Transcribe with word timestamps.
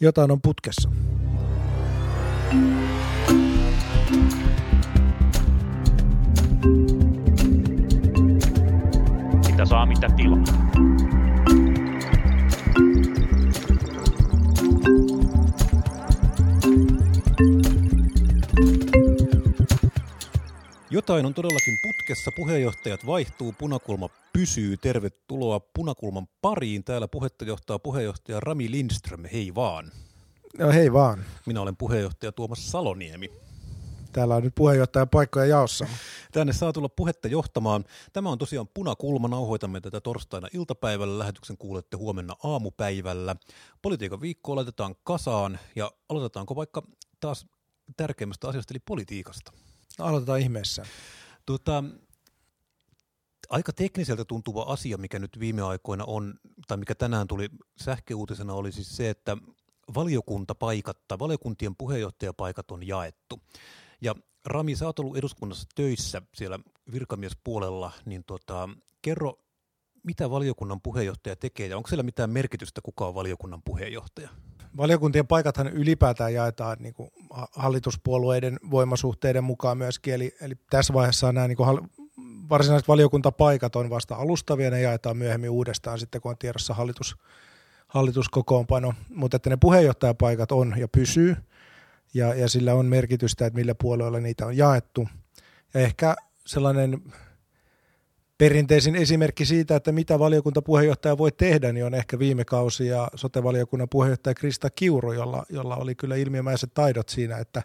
Jotain 0.00 0.30
on 0.30 0.40
putkessa. 0.40 0.90
Mitä 9.50 9.64
saa, 9.64 9.86
mitä 9.86 10.08
tilaa. 10.16 10.95
Jotain 20.96 21.26
on 21.26 21.34
todellakin 21.34 21.78
putkessa. 21.82 22.30
Puheenjohtajat 22.36 23.06
vaihtuu, 23.06 23.54
punakulma 23.58 24.08
pysyy. 24.32 24.76
Tervetuloa 24.76 25.60
punakulman 25.60 26.28
pariin. 26.42 26.84
Täällä 26.84 27.08
puhetta 27.08 27.44
johtaa 27.44 27.78
puheenjohtaja 27.78 28.40
Rami 28.40 28.70
Lindström. 28.70 29.24
Hei 29.32 29.54
vaan. 29.54 29.92
No 30.58 30.72
hei 30.72 30.92
vaan. 30.92 31.24
Minä 31.46 31.60
olen 31.60 31.76
puheenjohtaja 31.76 32.32
Tuomas 32.32 32.70
Saloniemi. 32.70 33.30
Täällä 34.12 34.34
on 34.34 34.42
nyt 34.42 34.54
puheenjohtajan 34.54 35.08
paikkoja 35.08 35.46
jaossa. 35.46 35.86
Tänne 36.32 36.52
saa 36.52 36.72
tulla 36.72 36.88
puhetta 36.88 37.28
johtamaan. 37.28 37.84
Tämä 38.12 38.30
on 38.30 38.38
tosiaan 38.38 38.68
punakulma. 38.74 39.28
Nauhoitamme 39.28 39.80
tätä 39.80 40.00
torstaina 40.00 40.48
iltapäivällä. 40.52 41.18
Lähetyksen 41.18 41.58
kuulette 41.58 41.96
huomenna 41.96 42.36
aamupäivällä. 42.44 43.36
Politiikan 43.82 44.20
viikko 44.20 44.56
laitetaan 44.56 44.94
kasaan 45.04 45.58
ja 45.74 45.92
aloitetaanko 46.08 46.56
vaikka 46.56 46.82
taas 47.20 47.46
tärkeimmästä 47.96 48.48
asiasta 48.48 48.72
eli 48.72 48.82
politiikasta. 48.86 49.52
Aloitetaan 49.98 50.40
ihmeessä. 50.40 50.86
Tota, 51.46 51.84
aika 53.48 53.72
tekniseltä 53.72 54.24
tuntuva 54.24 54.62
asia, 54.62 54.98
mikä 54.98 55.18
nyt 55.18 55.40
viime 55.40 55.62
aikoina 55.62 56.04
on, 56.04 56.34
tai 56.66 56.76
mikä 56.76 56.94
tänään 56.94 57.26
tuli 57.26 57.48
sähköuutisena, 57.76 58.54
oli 58.54 58.72
siis 58.72 58.96
se, 58.96 59.10
että 59.10 59.36
valiokuntapaikat 59.94 60.98
tai 61.08 61.18
valiokuntien 61.18 61.76
puheenjohtajapaikat 61.76 62.70
on 62.70 62.86
jaettu. 62.86 63.40
Ja 64.00 64.14
Rami, 64.46 64.76
sä 64.76 64.86
oot 64.86 64.98
ollut 64.98 65.16
eduskunnassa 65.16 65.68
töissä 65.74 66.22
siellä 66.34 66.58
virkamiespuolella, 66.92 67.92
niin 68.04 68.24
tota, 68.24 68.68
kerro, 69.02 69.38
mitä 70.02 70.30
valiokunnan 70.30 70.80
puheenjohtaja 70.80 71.36
tekee 71.36 71.66
ja 71.66 71.76
onko 71.76 71.88
siellä 71.88 72.02
mitään 72.02 72.30
merkitystä, 72.30 72.80
kuka 72.84 73.06
on 73.06 73.14
valiokunnan 73.14 73.62
puheenjohtaja? 73.62 74.28
Valiokuntien 74.76 75.26
paikathan 75.26 75.68
ylipäätään 75.68 76.34
jaetaan 76.34 76.76
niin 76.80 76.94
kuin 76.94 77.10
hallituspuolueiden 77.56 78.58
voimasuhteiden 78.70 79.44
mukaan 79.44 79.78
myöskin, 79.78 80.14
eli, 80.14 80.36
eli 80.40 80.54
tässä 80.70 80.94
vaiheessa 80.94 81.32
nämä 81.32 81.48
niin 81.48 81.56
kuin 81.56 81.80
varsinaiset 82.48 82.88
valiokuntapaikat 82.88 83.76
on 83.76 83.90
vasta 83.90 84.14
alustavia, 84.14 84.70
ne 84.70 84.80
jaetaan 84.80 85.16
myöhemmin 85.16 85.50
uudestaan 85.50 85.98
sitten, 85.98 86.20
kun 86.20 86.30
on 86.30 86.38
tiedossa 86.38 86.74
hallitus, 86.74 87.16
hallituskokoonpano, 87.88 88.94
mutta 89.08 89.36
että 89.36 89.50
ne 89.50 89.56
puheenjohtajapaikat 89.56 90.52
on 90.52 90.74
ja 90.76 90.88
pysyy, 90.88 91.36
ja, 92.14 92.34
ja 92.34 92.48
sillä 92.48 92.74
on 92.74 92.86
merkitystä, 92.86 93.46
että 93.46 93.58
millä 93.58 93.74
puolueilla 93.74 94.20
niitä 94.20 94.46
on 94.46 94.56
jaettu. 94.56 95.08
Ja 95.74 95.80
ehkä 95.80 96.16
sellainen 96.46 97.02
perinteisin 98.38 98.96
esimerkki 98.96 99.44
siitä, 99.44 99.76
että 99.76 99.92
mitä 99.92 100.18
valiokuntapuheenjohtaja 100.18 101.18
voi 101.18 101.32
tehdä, 101.32 101.72
niin 101.72 101.84
on 101.84 101.94
ehkä 101.94 102.18
viime 102.18 102.44
kausi 102.44 102.86
ja 102.86 103.08
sotevaliokunnan 103.14 103.88
puheenjohtaja 103.88 104.34
Krista 104.34 104.70
Kiuru, 104.70 105.12
jolla, 105.12 105.46
jolla 105.48 105.76
oli 105.76 105.94
kyllä 105.94 106.16
ilmiömäiset 106.16 106.74
taidot 106.74 107.08
siinä, 107.08 107.38
että 107.38 107.62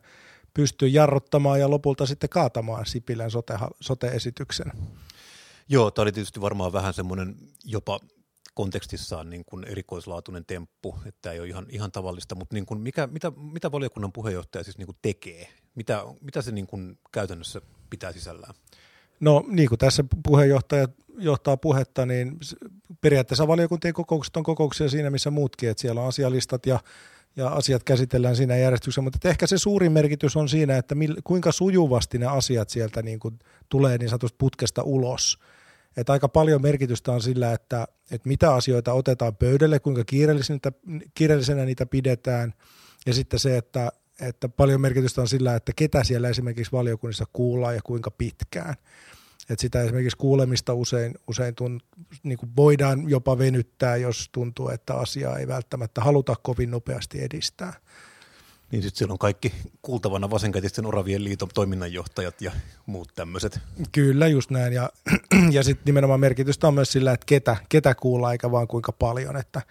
pystyy 0.54 0.88
jarruttamaan 0.88 1.60
ja 1.60 1.70
lopulta 1.70 2.06
sitten 2.06 2.30
kaatamaan 2.30 2.86
Sipilän 2.86 3.32
sote, 3.32 3.54
sote-esityksen. 3.80 4.72
Joo, 5.70 5.92
tämä 5.92 6.04
oli 6.04 6.12
tietysti 6.12 6.42
varmaan 6.42 6.74
vähän 6.74 6.94
semmoinen 6.94 7.36
jopa 7.66 8.00
kontekstissaan 8.54 9.30
niin 9.30 9.46
kuin 9.46 9.64
erikoislaatuinen 9.64 10.46
temppu, 10.46 10.96
että 11.06 11.32
ei 11.32 11.40
ole 11.40 11.48
ihan, 11.48 11.66
ihan 11.70 11.92
tavallista, 11.92 12.36
mutta 12.36 12.56
niin 12.56 12.66
kuin 12.66 12.80
mikä, 12.80 13.08
mitä, 13.08 13.32
mitä 13.36 13.72
valiokunnan 13.72 14.14
puheenjohtaja 14.14 14.64
siis 14.64 14.78
niin 14.78 14.86
kuin 14.86 14.98
tekee? 15.02 15.48
Mitä, 15.76 16.04
mitä 16.22 16.42
se 16.42 16.52
niin 16.52 16.68
kuin 16.68 17.00
käytännössä 17.12 17.62
pitää 17.90 18.12
sisällään? 18.12 18.54
No 19.22 19.44
niin 19.48 19.70
kuin 19.70 19.80
tässä 19.80 20.04
puheenjohtaja 20.24 20.88
johtaa 21.18 21.58
puhetta, 21.58 22.06
niin 22.06 22.38
periaatteessa 23.02 23.48
valiokuntien 23.48 23.94
kokoukset 23.94 24.38
on 24.38 24.44
kokouksia 24.44 24.90
siinä, 24.90 25.10
missä 25.10 25.32
muutkin, 25.32 25.70
että 25.70 25.82
siellä 25.82 26.02
on 26.02 26.08
asialistat 26.08 26.66
ja, 26.66 26.80
ja 27.36 27.48
asiat 27.48 27.84
käsitellään 27.84 28.36
siinä 28.36 28.58
järjestyksessä, 28.58 29.02
mutta 29.02 29.30
ehkä 29.30 29.48
se 29.48 29.58
suurin 29.58 29.92
merkitys 29.92 30.36
on 30.36 30.50
siinä, 30.50 30.78
että 30.78 30.96
mil, 30.96 31.16
kuinka 31.24 31.52
sujuvasti 31.52 32.18
ne 32.18 32.26
asiat 32.26 32.70
sieltä 32.70 33.02
niin 33.02 33.20
kuin 33.20 33.40
tulee 33.70 33.98
niin 33.98 34.10
sanotusti 34.10 34.36
putkesta 34.40 34.84
ulos. 34.84 35.40
Että 35.98 36.14
aika 36.14 36.30
paljon 36.30 36.62
merkitystä 36.62 37.12
on 37.12 37.22
sillä, 37.22 37.54
että, 37.54 37.88
että 38.12 38.30
mitä 38.30 38.54
asioita 38.54 38.94
otetaan 38.94 39.36
pöydälle, 39.36 39.80
kuinka 39.80 40.04
kiireellisenä, 40.04 40.60
kiireellisenä 41.14 41.66
niitä 41.66 41.86
pidetään, 41.86 42.54
ja 43.06 43.14
sitten 43.14 43.40
se, 43.40 43.58
että, 43.58 43.92
että 44.22 44.50
paljon 44.50 44.82
merkitystä 44.82 45.22
on 45.22 45.28
sillä, 45.28 45.56
että 45.56 45.72
ketä 45.76 46.04
siellä 46.04 46.30
esimerkiksi 46.30 46.72
valiokunnissa 46.72 47.26
kuullaan 47.34 47.76
ja 47.76 47.82
kuinka 47.84 48.12
pitkään. 48.12 48.76
Että 49.50 49.62
sitä 49.62 49.82
esimerkiksi 49.82 50.18
kuulemista 50.18 50.74
usein, 50.74 51.14
usein 51.28 51.56
tunt, 51.56 51.84
niin 52.24 52.38
kuin 52.38 52.56
voidaan 52.56 53.10
jopa 53.10 53.38
venyttää, 53.38 53.96
jos 53.96 54.30
tuntuu, 54.32 54.70
että 54.70 54.94
asiaa 54.94 55.38
ei 55.38 55.48
välttämättä 55.48 56.02
haluta 56.02 56.36
kovin 56.44 56.72
nopeasti 56.72 57.24
edistää. 57.24 57.74
Niin 58.72 58.84
sitten 58.84 58.98
siellä 58.98 59.12
on 59.12 59.20
kaikki 59.20 59.54
kuultavana 59.82 60.30
vasenkätisten 60.30 60.86
oravien 60.86 61.24
liiton 61.24 61.50
toiminnanjohtajat 61.54 62.42
ja 62.42 62.52
muut 62.86 63.12
tämmöiset. 63.16 63.60
Kyllä, 63.92 64.28
just 64.28 64.52
näin. 64.52 64.74
Ja, 64.74 64.90
ja 65.56 65.64
sitten 65.64 65.86
nimenomaan 65.86 66.20
merkitystä 66.20 66.68
on 66.68 66.74
myös 66.74 66.92
sillä, 66.92 67.12
että 67.12 67.26
ketä, 67.26 67.56
ketä 67.70 67.96
kuullaan 67.96 68.34
eikä 68.34 68.52
vaan 68.52 68.68
kuinka 68.68 68.92
paljon. 68.92 69.38
Että, 69.38 69.62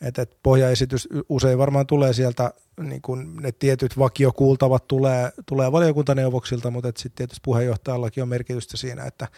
että, 0.00 0.22
että 0.22 0.36
pohjaesitys 0.42 1.08
usein 1.28 1.58
varmaan 1.58 1.86
tulee 1.86 2.12
sieltä, 2.12 2.52
niin 2.80 3.02
kuin 3.02 3.36
ne 3.36 3.52
tietyt 3.52 3.98
vakiokuultavat 3.98 4.88
tulee, 4.88 5.32
tulee 5.46 5.72
valiokuntaneuvoksilta, 5.72 6.70
mutta 6.70 6.88
sitten 6.88 7.16
tietysti 7.16 7.40
puheenjohtajallakin 7.44 8.22
on 8.22 8.28
merkitystä 8.28 8.76
siinä, 8.76 9.04
että 9.04 9.28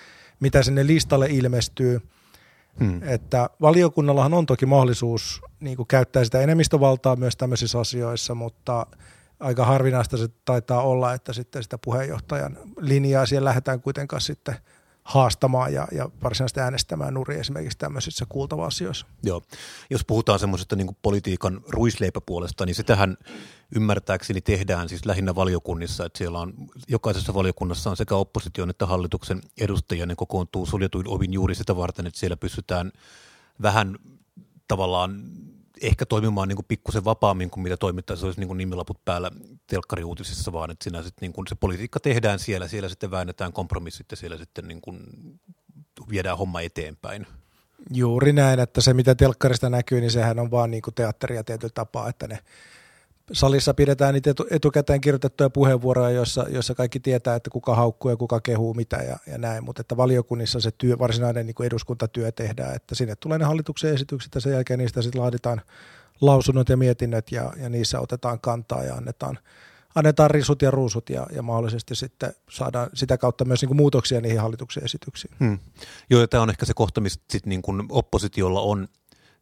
mitä 0.41 0.62
sinne 0.62 0.86
listalle 0.86 1.26
ilmestyy. 1.30 2.00
Hmm. 2.80 3.02
Että 3.02 3.50
valiokunnallahan 3.60 4.34
on 4.34 4.46
toki 4.46 4.66
mahdollisuus 4.66 5.42
niin 5.60 5.86
käyttää 5.88 6.24
sitä 6.24 6.41
enemmistövaltaa 6.41 7.16
myös 7.16 7.36
tämmöisissä 7.36 7.80
asioissa, 7.80 8.34
mutta 8.34 8.86
aika 9.40 9.64
harvinaista 9.64 10.16
se 10.16 10.28
taitaa 10.44 10.82
olla, 10.82 11.14
että 11.14 11.32
sitten 11.32 11.62
sitä 11.62 11.78
puheenjohtajan 11.78 12.58
linjaa 12.80 13.26
siellä 13.26 13.48
lähdetään 13.48 13.80
kuitenkaan 13.80 14.20
sitten– 14.20 14.54
haastamaan 15.08 15.72
ja, 15.72 15.88
ja 15.92 16.10
varsinaisesti 16.22 16.60
äänestämään 16.60 17.14
nuri 17.14 17.38
esimerkiksi 17.38 17.78
tämmöisissä 17.78 18.26
kuultava-asioissa. 18.28 19.06
Joo. 19.22 19.42
Jos 19.91 20.04
puhutaan 20.04 20.38
semmoisesta 20.38 20.76
niin 20.76 20.96
politiikan 21.02 21.60
ruisleipäpuolesta, 21.69 22.66
niin 22.66 22.74
sitähän 22.74 23.16
ymmärtääkseni 23.74 24.41
tehdään 24.41 24.88
siis 24.88 25.06
lähinnä 25.06 25.34
valiokunnissa, 25.34 26.04
että 26.04 26.19
siellä 26.19 26.38
on, 26.38 26.54
jokaisessa 26.88 27.34
valiokunnassa 27.34 27.91
on 27.91 27.96
sekä 27.96 28.14
opposition 28.14 28.70
että 28.70 28.86
hallituksen 28.86 29.41
edustajia, 29.60 30.06
ne 30.06 30.14
kokoontuu 30.14 30.66
suljetuin 30.66 31.08
ovin 31.08 31.32
juuri 31.32 31.54
sitä 31.54 31.76
varten, 31.76 32.06
että 32.06 32.20
siellä 32.20 32.36
pystytään 32.36 32.92
vähän 33.62 33.98
tavallaan 34.69 35.20
ehkä 35.82 36.06
toimimaan 36.06 36.48
niin 36.48 36.56
kuin 36.56 36.66
pikkusen 36.68 37.04
vapaammin 37.04 37.50
kuin 37.50 37.62
mitä 37.62 37.76
toimittaisi 37.76 38.26
olisi 38.26 38.40
niin 38.40 38.48
kuin 38.48 38.58
nimilaput 38.58 39.04
päällä 39.04 39.30
telkkariuutisissa, 39.66 40.52
vaan 40.52 40.70
että 40.70 40.84
siinä 40.84 41.02
sitten 41.02 41.26
niin 41.26 41.32
kuin 41.32 41.46
se 41.46 41.54
politiikka 41.54 42.00
tehdään 42.00 42.38
siellä, 42.38 42.68
siellä 42.68 42.88
sitten 42.88 43.10
väännetään 43.10 43.52
kompromissit 43.52 44.06
ja 44.10 44.16
siellä 44.16 44.36
sitten 44.36 44.68
niin 44.68 44.80
kuin 44.80 45.00
viedään 46.10 46.38
homma 46.38 46.60
eteenpäin. 46.60 47.26
Juuri 47.90 48.32
näin, 48.32 48.60
että 48.60 48.80
se 48.80 48.94
mitä 48.94 49.14
telkkarista 49.14 49.70
näkyy, 49.70 50.00
niin 50.00 50.10
sehän 50.10 50.38
on 50.38 50.50
vaan 50.50 50.70
niin 50.70 50.82
kuin 50.82 50.94
teatteria 50.94 51.44
tietyllä 51.44 51.72
tapaa, 51.74 52.08
että 52.08 52.28
ne 52.28 52.38
salissa 53.32 53.74
pidetään 53.74 54.14
niitä 54.14 54.30
etukäteen 54.50 55.00
kirjoitettuja 55.00 55.50
puheenvuoroja, 55.50 56.10
joissa, 56.10 56.46
joissa 56.48 56.74
kaikki 56.74 57.00
tietää, 57.00 57.34
että 57.34 57.50
kuka 57.50 57.74
haukkuu 57.74 58.10
ja 58.10 58.16
kuka 58.16 58.40
kehuu 58.40 58.74
mitä 58.74 58.96
ja, 58.96 59.18
ja 59.26 59.38
näin, 59.38 59.64
mutta 59.64 59.80
että 59.80 59.96
valiokunnissa 59.96 60.60
se 60.60 60.70
työ, 60.78 60.98
varsinainen 60.98 61.46
niin 61.46 61.54
kuin 61.54 61.66
eduskuntatyö 61.66 62.32
tehdään, 62.32 62.76
että 62.76 62.94
sinne 62.94 63.16
tulee 63.16 63.38
ne 63.38 63.44
hallituksen 63.44 63.94
esitykset 63.94 64.34
ja 64.34 64.40
sen 64.40 64.52
jälkeen 64.52 64.78
niistä 64.78 65.02
sitten 65.02 65.20
laaditaan 65.20 65.60
lausunnot 66.20 66.68
ja 66.68 66.76
mietinnöt 66.76 67.32
ja, 67.32 67.52
ja 67.56 67.68
niissä 67.68 68.00
otetaan 68.00 68.40
kantaa 68.40 68.84
ja 68.84 68.94
annetaan, 68.94 69.38
annetaan 69.94 70.31
risut 70.31 70.62
ja 70.62 70.70
ruusut 70.70 71.10
ja, 71.10 71.26
ja 71.32 71.42
mahdollisesti 71.42 71.94
sitten 71.94 72.32
saadaan 72.50 72.90
sitä 72.94 73.19
kautta 73.19 73.44
myös 73.44 73.60
niin 73.60 73.69
kuin 73.69 73.76
muutoksia 73.76 74.20
niihin 74.20 74.40
hallituksen 74.40 74.84
esityksiin. 74.84 75.34
Hmm. 75.40 75.58
Joo, 76.10 76.26
tämä 76.26 76.42
on 76.42 76.50
ehkä 76.50 76.66
se 76.66 76.74
kohta, 76.74 77.00
mistä 77.00 77.24
sit 77.31 77.46
niin 77.46 77.62
kuin 77.62 77.82
oppositiolla 77.88 78.60
on 78.60 78.88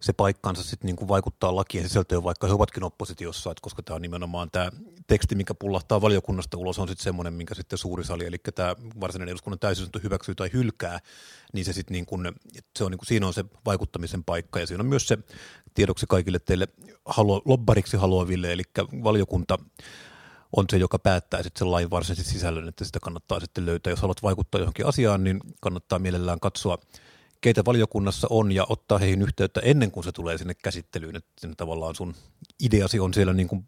se 0.00 0.12
paikkansa 0.12 0.62
sitten 0.62 0.87
niin 0.87 0.96
kuin 0.96 1.08
vaikuttaa 1.08 1.56
lakien 1.56 1.88
sisältöön, 1.88 2.25
vaikka 2.25 2.46
he 2.46 2.52
ovatkin 2.52 2.84
oppositiossa, 2.84 3.50
että 3.50 3.60
koska 3.62 3.82
tämä 3.82 3.94
on 3.94 4.02
nimenomaan 4.02 4.50
tämä 4.50 4.70
teksti, 5.06 5.34
mikä 5.34 5.54
pullahtaa 5.54 6.00
valiokunnasta 6.00 6.58
ulos, 6.58 6.78
on 6.78 6.88
sitten 6.88 7.04
semmoinen, 7.04 7.34
minkä 7.34 7.54
sitten 7.54 7.78
suuri 7.78 8.04
sali, 8.04 8.26
eli 8.26 8.37
tämä 8.54 8.76
varsinainen 9.00 9.32
eduskunnan 9.32 9.58
täysistunto 9.58 9.98
hyväksyy 10.02 10.34
tai 10.34 10.50
hylkää, 10.52 10.98
niin 11.52 11.64
se 11.64 11.72
sitten 11.72 11.93
niin 11.93 12.06
kuin, 12.06 12.32
se 12.78 12.84
on 12.84 12.90
niin 12.90 12.98
kuin, 12.98 13.06
siinä 13.06 13.26
on 13.26 13.34
se 13.34 13.44
vaikuttamisen 13.64 14.25
paikka, 14.25 14.60
ja 14.60 14.66
siinä 14.66 14.82
on 14.82 14.87
myös 14.87 15.08
se 15.08 15.19
tiedoksi 15.75 16.06
kaikille 16.08 16.38
teille 16.38 16.69
halu, 17.04 17.42
lobbariksi 17.44 17.96
haluaville, 17.96 18.52
eli 18.52 18.62
valiokunta 19.04 19.58
on 20.56 20.64
se, 20.70 20.76
joka 20.76 20.99
päättää 20.99 21.42
sitten 21.42 21.58
sen 21.58 21.70
lain 21.70 21.90
varsinaisesti 21.90 22.32
sisällön, 22.32 22.69
että 22.69 22.84
sitä 22.84 22.99
kannattaa 23.02 23.40
sitten 23.40 23.66
löytää. 23.66 23.90
Jos 23.90 24.00
haluat 24.00 24.22
vaikuttaa 24.22 24.60
johonkin 24.60 24.87
asiaan, 24.87 25.25
niin 25.25 25.40
kannattaa 25.60 25.99
mielellään 25.99 26.40
katsoa 26.40 26.78
keitä 27.46 27.64
valiokunnassa 27.64 28.26
on 28.31 28.52
ja 28.52 28.66
ottaa 28.69 28.98
heihin 28.98 29.22
yhteyttä 29.22 29.60
ennen 29.60 29.90
kuin 29.90 30.04
se 30.04 30.12
tulee 30.12 30.38
sinne 30.38 30.54
käsittelyyn, 30.54 31.16
että 31.16 31.31
sinne 31.38 31.54
tavallaan 31.56 31.94
sun 31.94 32.14
ideasi 32.62 33.00
on 33.00 33.14
siellä 33.14 33.32
niin 33.32 33.48
kuin 33.48 33.64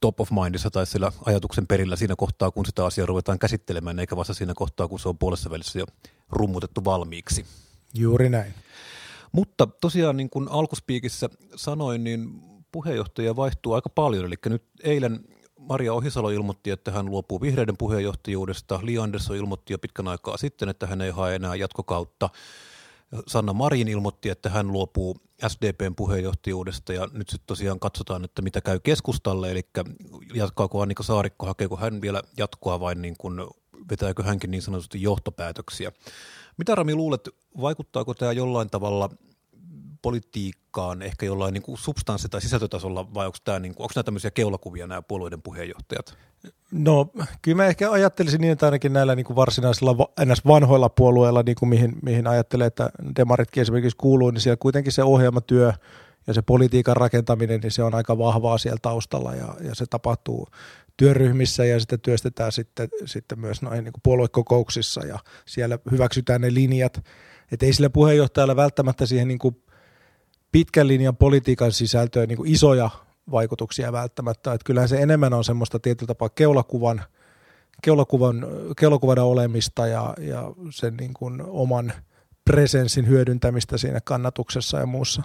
top 0.00 0.20
of 0.20 0.30
mindissa 0.30 0.70
tai 0.70 0.86
siellä 0.86 1.12
ajatuksen 1.24 1.66
perillä 1.66 1.96
siinä 1.96 2.16
kohtaa, 2.16 2.50
kun 2.50 2.66
sitä 2.66 2.84
asiaa 2.84 3.06
ruvetaan 3.06 3.38
käsittelemään, 3.38 3.98
eikä 3.98 4.16
vasta 4.16 4.34
siinä 4.34 4.54
kohtaa, 4.54 4.88
kun 4.88 5.00
se 5.00 5.08
on 5.08 5.18
puolessa 5.18 5.50
välissä 5.50 5.78
jo 5.78 5.86
rummutettu 6.30 6.84
valmiiksi. 6.84 7.46
Juuri 7.94 8.28
näin. 8.28 8.54
Mutta 9.32 9.66
tosiaan 9.66 10.16
niin 10.16 10.30
kuin 10.30 10.48
alkuspiikissä 10.48 11.28
sanoin, 11.56 12.04
niin 12.04 12.42
puheenjohtaja 12.72 13.36
vaihtuu 13.36 13.72
aika 13.72 13.88
paljon, 13.88 14.24
eli 14.24 14.34
nyt 14.44 14.64
eilen 14.82 15.24
Maria 15.58 15.94
Ohisalo 15.94 16.30
ilmoitti, 16.30 16.70
että 16.70 16.90
hän 16.90 17.06
luopuu 17.06 17.40
vihreiden 17.40 17.76
puheenjohtajuudesta. 17.76 18.80
Li 18.82 18.98
Andersson 18.98 19.36
ilmoitti 19.36 19.72
jo 19.72 19.78
pitkän 19.78 20.08
aikaa 20.08 20.36
sitten, 20.36 20.68
että 20.68 20.86
hän 20.86 21.00
ei 21.00 21.10
hae 21.10 21.34
enää 21.34 21.54
jatkokautta. 21.54 22.30
Sanna 23.26 23.52
Marin 23.52 23.88
ilmoitti, 23.88 24.28
että 24.28 24.50
hän 24.50 24.72
luopuu 24.72 25.16
SDPn 25.48 25.94
puheenjohtajuudesta 25.94 26.92
ja 26.92 27.08
nyt 27.12 27.28
sitten 27.28 27.46
tosiaan 27.46 27.80
katsotaan, 27.80 28.24
että 28.24 28.42
mitä 28.42 28.60
käy 28.60 28.80
keskustalle, 28.80 29.50
eli 29.50 29.62
jatkaako 30.34 30.80
Annika 30.80 31.02
Saarikko, 31.02 31.46
hakeeko 31.46 31.76
hän 31.76 32.00
vielä 32.00 32.22
jatkoa 32.36 32.80
vai 32.80 32.94
niin 32.94 33.14
kuin, 33.18 33.40
vetääkö 33.90 34.22
hänkin 34.22 34.50
niin 34.50 34.62
sanotusti 34.62 35.02
johtopäätöksiä. 35.02 35.92
Mitä 36.56 36.74
Rami 36.74 36.94
luulet, 36.94 37.28
vaikuttaako 37.60 38.14
tämä 38.14 38.32
jollain 38.32 38.70
tavalla 38.70 39.10
politiikkaan 40.02 41.02
ehkä 41.02 41.26
jollain 41.26 41.54
niin 41.54 41.62
kuin 41.62 41.78
substanssi- 41.78 42.28
tai 42.28 42.40
sisältötasolla, 42.40 43.14
vai 43.14 43.26
onko, 43.26 43.38
tämä, 43.44 43.58
niin 43.58 43.74
kuin, 43.74 43.84
onko 43.84 43.92
nämä 43.96 44.02
tämmöisiä 44.02 44.30
keulakuvia 44.30 44.86
nämä 44.86 45.02
puolueiden 45.02 45.42
puheenjohtajat? 45.42 46.16
No 46.72 47.06
kyllä 47.42 47.56
mä 47.56 47.66
ehkä 47.66 47.90
ajattelisin 47.90 48.40
niin, 48.40 48.52
että 48.52 48.66
ainakin 48.66 48.92
näillä 48.92 49.14
niin 49.14 49.26
kuin 49.26 49.36
varsinaisilla 49.36 49.96
ns. 50.24 50.46
vanhoilla 50.46 50.88
puolueilla, 50.88 51.42
niin 51.42 51.56
kuin 51.58 51.68
mihin, 51.68 51.96
mihin 52.02 52.26
ajattelee, 52.26 52.66
että 52.66 52.90
demaritkin 53.16 53.60
esimerkiksi 53.60 53.96
kuuluu, 53.96 54.30
niin 54.30 54.40
siellä 54.40 54.56
kuitenkin 54.56 54.92
se 54.92 55.02
ohjelmatyö 55.02 55.72
ja 56.26 56.34
se 56.34 56.42
politiikan 56.42 56.96
rakentaminen, 56.96 57.60
niin 57.60 57.70
se 57.70 57.82
on 57.82 57.94
aika 57.94 58.18
vahvaa 58.18 58.58
siellä 58.58 58.78
taustalla 58.82 59.34
ja, 59.34 59.54
ja 59.60 59.74
se 59.74 59.86
tapahtuu 59.86 60.48
työryhmissä 60.96 61.64
ja 61.64 61.80
sitä 61.80 61.98
työstetään 61.98 62.52
sitten, 62.52 62.88
sitten 63.04 63.40
myös 63.40 63.62
noin 63.62 63.84
niin 63.84 63.92
kuin 63.92 64.02
puoluekokouksissa 64.02 65.06
ja 65.06 65.18
siellä 65.46 65.78
hyväksytään 65.90 66.40
ne 66.40 66.54
linjat. 66.54 67.04
Että 67.52 67.66
ei 67.66 67.72
sillä 67.72 67.90
puheenjohtajalla 67.90 68.56
välttämättä 68.56 69.06
siihen 69.06 69.28
niin 69.28 69.38
kuin 69.38 69.62
pitkän 70.52 70.88
linjan 70.88 71.16
politiikan 71.16 71.72
sisältöön 71.72 72.28
niin 72.28 72.36
kuin 72.36 72.52
isoja 72.52 72.90
vaikutuksia 73.30 73.92
välttämättä. 73.92 74.52
Että 74.52 74.64
kyllähän 74.64 74.88
se 74.88 75.02
enemmän 75.02 75.34
on 75.34 75.44
semmoista 75.44 75.78
tietyllä 75.78 76.06
tapaa 76.06 76.28
keulakuvan, 76.28 77.02
keulakuvan, 77.82 78.46
keulakuvan 78.80 79.18
olemista 79.18 79.86
ja, 79.86 80.14
ja 80.18 80.52
sen 80.70 80.96
niin 80.96 81.14
kuin 81.14 81.42
oman 81.42 81.92
presenssin 82.44 83.08
hyödyntämistä 83.08 83.78
siinä 83.78 84.00
kannatuksessa 84.00 84.78
ja 84.78 84.86
muussa. 84.86 85.22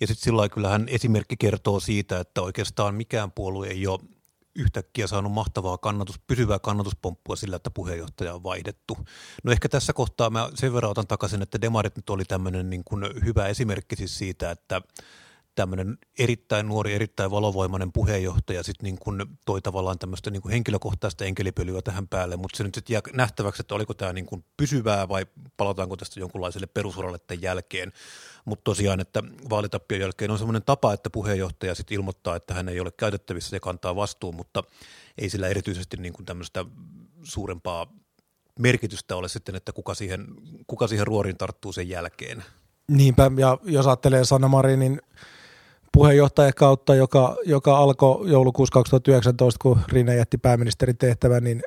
Ja 0.00 0.06
sitten 0.06 0.24
sillä 0.24 0.48
kyllähän 0.48 0.86
esimerkki 0.88 1.36
kertoo 1.36 1.80
siitä, 1.80 2.20
että 2.20 2.42
oikeastaan 2.42 2.94
mikään 2.94 3.32
puolue 3.32 3.68
ei 3.68 3.86
ole 3.86 4.00
yhtäkkiä 4.56 5.06
saanut 5.06 5.32
mahtavaa 5.32 5.78
kannatus, 5.78 6.20
pysyvää 6.26 6.58
kannatuspomppua 6.58 7.36
sillä, 7.36 7.56
että 7.56 7.70
puheenjohtaja 7.70 8.34
on 8.34 8.42
vaihdettu. 8.42 8.98
No 9.44 9.52
ehkä 9.52 9.68
tässä 9.68 9.92
kohtaa 9.92 10.30
mä 10.30 10.50
sen 10.54 10.72
verran 10.72 10.90
otan 10.90 11.06
takaisin, 11.06 11.42
että 11.42 11.60
Demarit 11.60 11.96
nyt 11.96 12.10
oli 12.10 12.24
tämmöinen 12.24 12.70
niin 12.70 12.82
kuin 12.84 13.04
hyvä 13.24 13.46
esimerkki 13.46 13.96
siis 13.96 14.18
siitä, 14.18 14.50
että 14.50 14.82
tämmöinen 15.54 15.98
erittäin 16.18 16.68
nuori, 16.68 16.94
erittäin 16.94 17.30
valovoimainen 17.30 17.92
puheenjohtaja 17.92 18.62
sitten 18.62 18.84
niin 18.84 18.98
kuin 18.98 19.26
toi 19.46 19.62
tavallaan 19.62 19.98
tämmöistä 19.98 20.30
niin 20.30 20.50
henkilökohtaista 20.50 21.24
enkelipölyä 21.24 21.82
tähän 21.82 22.08
päälle, 22.08 22.36
mutta 22.36 22.56
se 22.56 22.64
nyt 22.64 22.74
sitten 22.74 22.94
jää 22.94 23.02
nähtäväksi, 23.12 23.62
että 23.62 23.74
oliko 23.74 23.94
tämä 23.94 24.12
niin 24.12 24.44
pysyvää 24.56 25.08
vai 25.08 25.26
palataanko 25.56 25.96
tästä 25.96 26.20
jonkunlaiselle 26.20 26.66
perusuralle 26.66 27.18
tämän 27.18 27.42
jälkeen. 27.42 27.92
Mutta 28.44 28.64
tosiaan, 28.64 29.00
että 29.00 29.22
vaalitappion 29.50 30.00
jälkeen 30.00 30.30
on 30.30 30.38
semmoinen 30.38 30.62
tapa, 30.62 30.92
että 30.92 31.10
puheenjohtaja 31.10 31.74
sitten 31.74 31.94
ilmoittaa, 31.94 32.36
että 32.36 32.54
hän 32.54 32.68
ei 32.68 32.80
ole 32.80 32.90
käytettävissä 32.96 33.56
ja 33.56 33.60
kantaa 33.60 33.96
vastuun, 33.96 34.36
mutta 34.36 34.62
ei 35.18 35.30
sillä 35.30 35.48
erityisesti 35.48 35.96
niin 35.96 36.14
tämmöistä 36.26 36.64
suurempaa 37.22 37.86
merkitystä 38.58 39.16
ole 39.16 39.28
sitten, 39.28 39.54
että 39.54 39.72
kuka 39.72 39.94
siihen, 39.94 40.26
kuka 40.66 40.86
siihen 40.86 41.06
ruoriin 41.06 41.36
tarttuu 41.36 41.72
sen 41.72 41.88
jälkeen. 41.88 42.44
Niinpä, 42.88 43.30
ja 43.38 43.58
jos 43.64 43.86
ajattelee 43.86 44.24
Sanna 44.24 44.48
Marinin 44.48 45.00
puheenjohtajakautta, 45.92 46.94
joka, 46.94 47.36
joka 47.44 47.78
alkoi 47.78 48.30
joulukuussa 48.30 48.72
2019, 48.72 49.58
kun 49.62 49.78
Rinne 49.88 50.16
jätti 50.16 50.38
pääministerin 50.38 50.98
tehtävän, 50.98 51.44
niin 51.44 51.62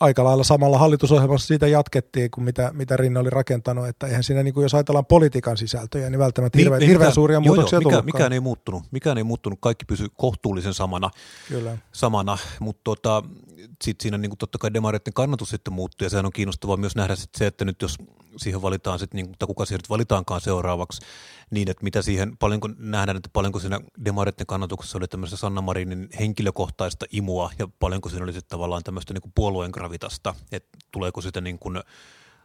aika 0.00 0.24
lailla 0.24 0.44
samalla 0.44 0.78
hallitusohjelmassa 0.78 1.46
siitä 1.46 1.66
jatkettiin 1.66 2.30
kuin 2.30 2.44
mitä, 2.44 2.70
mitä 2.74 2.96
Rinne 2.96 3.20
oli 3.20 3.30
rakentanut, 3.30 3.88
että 3.88 4.06
eihän 4.06 4.22
siinä, 4.22 4.42
niin 4.42 4.54
kuin 4.54 4.62
jos 4.62 4.74
ajatellaan 4.74 5.06
politiikan 5.06 5.56
sisältöjä, 5.56 6.10
niin 6.10 6.18
välttämättä 6.18 6.58
hirveän, 6.58 6.80
niin, 6.80 6.88
hirveän 6.88 7.14
suuria 7.14 7.34
joo, 7.34 7.42
muutoksia 7.54 7.78
joo, 7.82 7.90
mikä, 7.90 8.02
mikään 8.02 8.32
ei 8.32 8.40
muuttunut, 8.40 8.82
mikään 8.90 9.18
ei 9.18 9.24
muuttunut, 9.24 9.58
kaikki 9.62 9.84
pysyy 9.84 10.06
kohtuullisen 10.16 10.74
samana, 10.74 11.10
Kyllä. 11.48 11.78
samana. 11.92 12.38
Mutta 12.60 12.80
tota, 12.84 13.22
sitten 13.84 14.02
siinä 14.02 14.18
niin 14.18 14.30
kuin 14.30 14.38
totta 14.38 14.58
kai 14.58 14.74
demareiden 14.74 15.12
kannatus 15.12 15.50
sitten 15.50 15.72
muuttuu 15.72 16.06
ja 16.06 16.10
sehän 16.10 16.26
on 16.26 16.32
kiinnostavaa 16.32 16.76
myös 16.76 16.96
nähdä 16.96 17.16
sitten 17.16 17.38
se, 17.38 17.46
että 17.46 17.64
nyt 17.64 17.82
jos 17.82 17.96
siihen 18.36 18.62
valitaan 18.62 18.98
sitten, 18.98 19.16
niin, 19.22 19.34
tai 19.38 19.46
kuka 19.46 19.64
siihen 19.64 19.78
nyt 19.78 19.90
valitaankaan 19.90 20.40
seuraavaksi, 20.40 21.00
niin 21.50 21.70
että 21.70 21.84
mitä 21.84 22.02
siihen, 22.02 22.36
paljonko 22.36 22.68
nähdään, 22.78 23.16
että 23.16 23.30
paljonko 23.32 23.58
siinä 23.58 23.80
demareiden 24.04 24.46
kannatuksessa 24.46 24.98
oli 24.98 25.08
tämmöistä 25.08 25.36
Sanna 25.36 25.60
Marinin 25.60 26.08
henkilökohtaista 26.18 27.06
imua 27.12 27.50
ja 27.58 27.68
paljonko 27.80 28.08
siinä 28.08 28.24
oli 28.24 28.32
sitten 28.32 28.50
tavallaan 28.50 28.82
tämmöistä 28.82 29.14
niin 29.14 29.22
kuin 29.22 29.32
puolueen 29.34 29.70
gravitasta, 29.70 30.34
että 30.52 30.78
tuleeko 30.92 31.20
sitä 31.20 31.40
niin 31.40 31.58
kuin, 31.58 31.80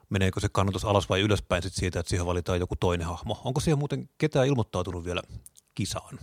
meneekö 0.09 0.39
se 0.39 0.49
kannatus 0.49 0.85
alas 0.85 1.09
vai 1.09 1.21
ylöspäin 1.21 1.63
siitä, 1.67 1.99
että 1.99 2.09
siihen 2.09 2.25
valitaan 2.25 2.59
joku 2.59 2.75
toinen 2.75 3.07
hahmo. 3.07 3.41
Onko 3.43 3.59
siihen 3.59 3.79
muuten 3.79 4.09
ketään 4.17 4.47
ilmoittautunut 4.47 5.05
vielä 5.05 5.21
kisaan? 5.75 6.19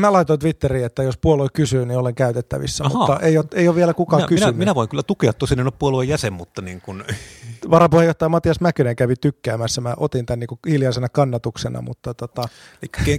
Mä 0.00 0.12
laitoin 0.12 0.38
Twitteriin, 0.38 0.84
että 0.84 1.02
jos 1.02 1.18
puolue 1.18 1.48
kysyy, 1.52 1.86
niin 1.86 1.98
olen 1.98 2.14
käytettävissä, 2.14 2.84
Aha. 2.84 2.98
mutta 2.98 3.20
ei 3.20 3.38
ole, 3.38 3.46
ei 3.54 3.68
ole 3.68 3.76
vielä 3.76 3.94
kukaan 3.94 4.20
minä, 4.20 4.28
kysynyt. 4.28 4.54
Minä, 4.54 4.58
minä 4.58 4.74
voin 4.74 4.88
kyllä 4.88 5.02
tukea, 5.02 5.32
tosin 5.32 5.60
en 5.60 5.66
ole 5.66 5.72
puolueen 5.78 6.08
jäsen, 6.08 6.32
mutta 6.32 6.62
niin 6.62 6.80
kuin... 6.80 7.04
Varapuheenjohtaja 7.70 8.28
Matias 8.28 8.60
Mäkynen 8.60 8.96
kävi 8.96 9.16
tykkäämässä, 9.16 9.80
mä 9.80 9.94
otin 9.96 10.26
tämän 10.26 10.40
niin 10.40 10.48
kuin 10.48 10.58
hiljaisena 10.68 11.08
kannatuksena, 11.08 11.82
mutta 11.82 12.14
tota... 12.14 12.48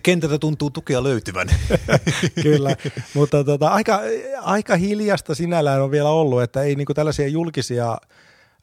Kentältä 0.04 0.38
tuntuu 0.38 0.70
tukea 0.70 1.04
löytyvän. 1.04 1.48
kyllä, 2.44 2.76
mutta 3.14 3.44
tota, 3.44 3.68
aika, 3.68 4.02
aika 4.42 4.76
hiljasta 4.76 5.36
sinällään 5.36 5.82
on 5.82 5.92
vielä 5.92 6.10
ollut, 6.10 6.42
että 6.42 6.62
ei 6.62 6.76
niin 6.76 6.86
kuin 6.86 6.96
tällaisia 6.96 7.28
julkisia 7.28 7.98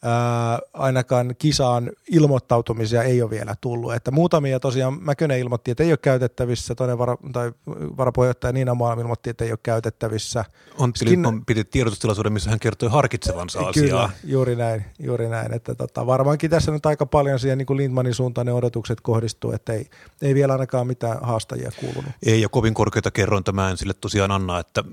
ää, 0.02 0.58
ainakaan 0.72 1.34
kisaan 1.38 1.90
ilmoittautumisia 2.10 3.02
ei 3.02 3.22
ole 3.22 3.31
vielä 3.31 3.54
tullut. 3.60 3.94
Että 3.94 4.10
muutamia 4.10 4.60
tosiaan 4.60 5.02
Mäkönen 5.02 5.38
ilmoitti, 5.38 5.70
että 5.70 5.82
ei 5.82 5.93
ole 5.93 5.96
käytettävissä, 5.96 6.75
toinen 6.75 6.98
vara, 6.98 7.16
tai 7.32 7.52
varapuheenjohtaja 7.96 8.52
Niina 8.52 8.75
Maa 8.75 8.93
ilmoitti, 8.93 9.31
että 9.31 9.44
ei 9.44 9.50
ole 9.50 9.58
käytettävissä. 9.62 10.44
Antti 10.79 10.98
Skin... 10.98 11.44
Piti 11.46 11.65
tiedotustilaisuuden, 11.65 12.32
missä 12.32 12.50
hän 12.50 12.60
kertoi 12.60 12.88
harkitsevansa 12.88 13.58
asiaa. 13.58 13.72
Kyllä, 13.72 14.10
juuri 14.24 14.56
näin. 14.56 14.84
Juuri 14.98 15.29
näin. 15.29 15.55
Että 15.55 15.74
tota, 15.74 16.06
varmaankin 16.06 16.50
tässä 16.50 16.72
nyt 16.72 16.86
aika 16.86 17.06
paljon 17.06 17.38
siihen 17.38 17.58
niin 17.58 17.67
kuin 17.67 17.76
Lindmanin 17.76 18.15
suuntaan 18.15 18.46
ne 18.46 18.53
odotukset 18.53 19.00
kohdistuu, 19.00 19.53
että 19.53 19.72
ei, 19.72 19.86
ei 20.22 20.34
vielä 20.34 20.53
ainakaan 20.53 20.86
mitään 20.86 21.19
haastajia 21.22 21.70
kuulunut. 21.81 22.12
Ei, 22.26 22.41
ja 22.41 22.48
kovin 22.48 22.74
korkeita 22.74 23.10
kerrointa 23.10 23.53
mä 23.53 23.70
en 23.70 23.76
sille 23.76 23.94
tosiaan 23.94 24.31
anna, 24.31 24.58
että 24.58 24.84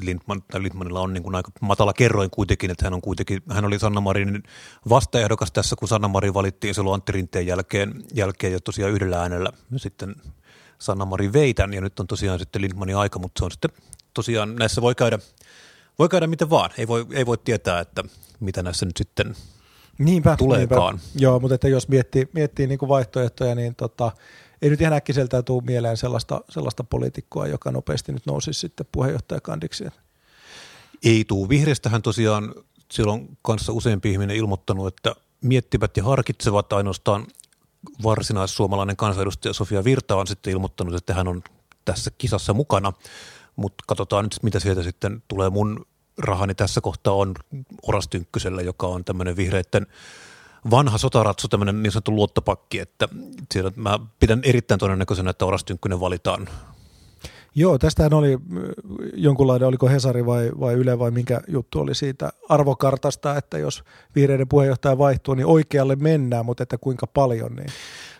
Lindman, 0.00 0.42
Lindmanilla 0.58 1.00
on 1.00 1.14
niin 1.14 1.22
kuin 1.22 1.34
aika 1.34 1.50
matala 1.60 1.92
kerroin 1.92 2.30
kuitenkin, 2.30 2.70
että 2.70 2.86
hän 2.86 2.94
on 2.94 3.00
kuitenkin, 3.00 3.42
hän 3.50 3.64
oli 3.64 3.78
Sanna 3.78 4.00
Marinin 4.00 4.42
vastaehdokas 4.88 5.52
tässä, 5.52 5.76
kun 5.76 5.88
Sanna-Mari 5.88 6.34
valittiin 6.34 6.74
silloin 6.74 6.94
Antti 6.94 7.12
Rinteen 7.12 7.46
jälkeen, 7.46 8.04
jälkeen 8.14 8.52
ja 8.52 8.60
tosiaan 8.60 8.92
yhdellä 8.92 9.20
äänellä 9.20 9.52
sitten 9.76 10.14
Sanna-Mari 10.78 11.32
veitän 11.32 11.74
ja 11.74 11.80
nyt 11.80 12.00
on 12.00 12.06
tosiaan 12.06 12.38
sitten 12.38 12.62
Lindmanin 12.62 12.96
aika, 12.96 13.18
mutta 13.18 13.38
se 13.38 13.44
on 13.44 13.50
sitten 13.50 13.70
tosiaan 14.14 14.56
näissä 14.56 14.82
voi 14.82 14.94
käydä, 14.94 15.18
voi 15.98 16.08
käydä 16.08 16.26
miten 16.26 16.50
vaan. 16.50 16.70
Ei 16.78 16.88
voi, 16.88 17.06
ei 17.12 17.26
voi 17.26 17.38
tietää, 17.38 17.80
että 17.80 18.04
mitä 18.40 18.62
näissä 18.62 18.86
nyt 18.86 18.96
sitten 18.96 19.34
niinpä, 19.98 20.36
tuleekaan. 20.36 20.94
Niinpä. 20.94 21.10
Joo, 21.18 21.40
mutta 21.40 21.54
että 21.54 21.68
jos 21.68 21.88
miettii, 21.88 22.28
miettii 22.32 22.66
niin 22.66 22.78
kuin 22.78 22.88
vaihtoehtoja, 22.88 23.54
niin 23.54 23.74
tota, 23.74 24.12
ei 24.62 24.70
nyt 24.70 24.80
ihan 24.80 24.92
äkkiseltään 24.92 25.44
tule 25.44 25.62
mieleen 25.66 25.96
sellaista, 25.96 26.40
sellaista 26.48 26.84
poliitikkoa, 26.84 27.46
joka 27.46 27.70
nopeasti 27.70 28.12
nyt 28.12 28.26
nousisi 28.26 28.60
sitten 28.60 28.86
puheenjohtajakandikseen. 28.92 29.92
Ei 31.04 31.24
tuu. 31.28 31.48
Vihreästähän 31.48 32.02
tosiaan 32.02 32.54
siellä 32.90 33.12
on 33.12 33.28
kanssa 33.42 33.72
useampi 33.72 34.10
ihminen 34.10 34.36
ilmoittanut, 34.36 34.86
että 34.86 35.14
miettivät 35.40 35.96
ja 35.96 36.04
harkitsevat 36.04 36.72
ainoastaan 36.72 37.26
varsinaissuomalainen 38.02 38.96
kansanedustaja 38.96 39.52
Sofia 39.52 39.84
Virta 39.84 40.16
on 40.16 40.26
sitten 40.26 40.52
ilmoittanut, 40.52 40.94
että 40.94 41.14
hän 41.14 41.28
on 41.28 41.42
tässä 41.84 42.10
kisassa 42.18 42.54
mukana, 42.54 42.92
mutta 43.56 43.84
katsotaan 43.86 44.24
nyt, 44.24 44.42
mitä 44.42 44.60
sieltä 44.60 44.82
sitten 44.82 45.22
tulee. 45.28 45.50
Mun 45.50 45.86
rahani 46.18 46.54
tässä 46.54 46.80
kohtaa 46.80 47.14
on 47.14 47.34
Oras 47.82 48.08
Tynkkysellä, 48.08 48.62
joka 48.62 48.86
on 48.86 49.04
tämmöinen 49.04 49.36
vihreitten 49.36 49.86
vanha 50.70 50.98
sotaratsu, 50.98 51.48
tämmöinen 51.48 51.82
niin 51.82 51.92
sanottu 51.92 52.14
luottopakki, 52.14 52.78
että 52.78 53.08
siellä 53.52 53.72
mä 53.76 53.98
pidän 54.20 54.40
erittäin 54.42 54.80
todennäköisenä, 54.80 55.30
että 55.30 55.44
Oras 55.44 55.64
Tynkkynen 55.64 56.00
valitaan 56.00 56.48
Joo, 57.54 57.78
tästähän 57.78 58.14
oli 58.14 58.38
jonkunlainen, 59.14 59.68
oliko 59.68 59.88
Hesari 59.88 60.26
vai, 60.26 60.50
vai 60.60 60.74
Yle 60.74 60.98
vai 60.98 61.10
minkä 61.10 61.40
juttu 61.48 61.80
oli 61.80 61.94
siitä 61.94 62.32
arvokartasta, 62.48 63.36
että 63.36 63.58
jos 63.58 63.84
vihreiden 64.14 64.48
puheenjohtaja 64.48 64.98
vaihtuu, 64.98 65.34
niin 65.34 65.46
oikealle 65.46 65.96
mennään, 65.96 66.46
mutta 66.46 66.62
että 66.62 66.78
kuinka 66.78 67.06
paljon. 67.06 67.56
Niin. 67.56 67.68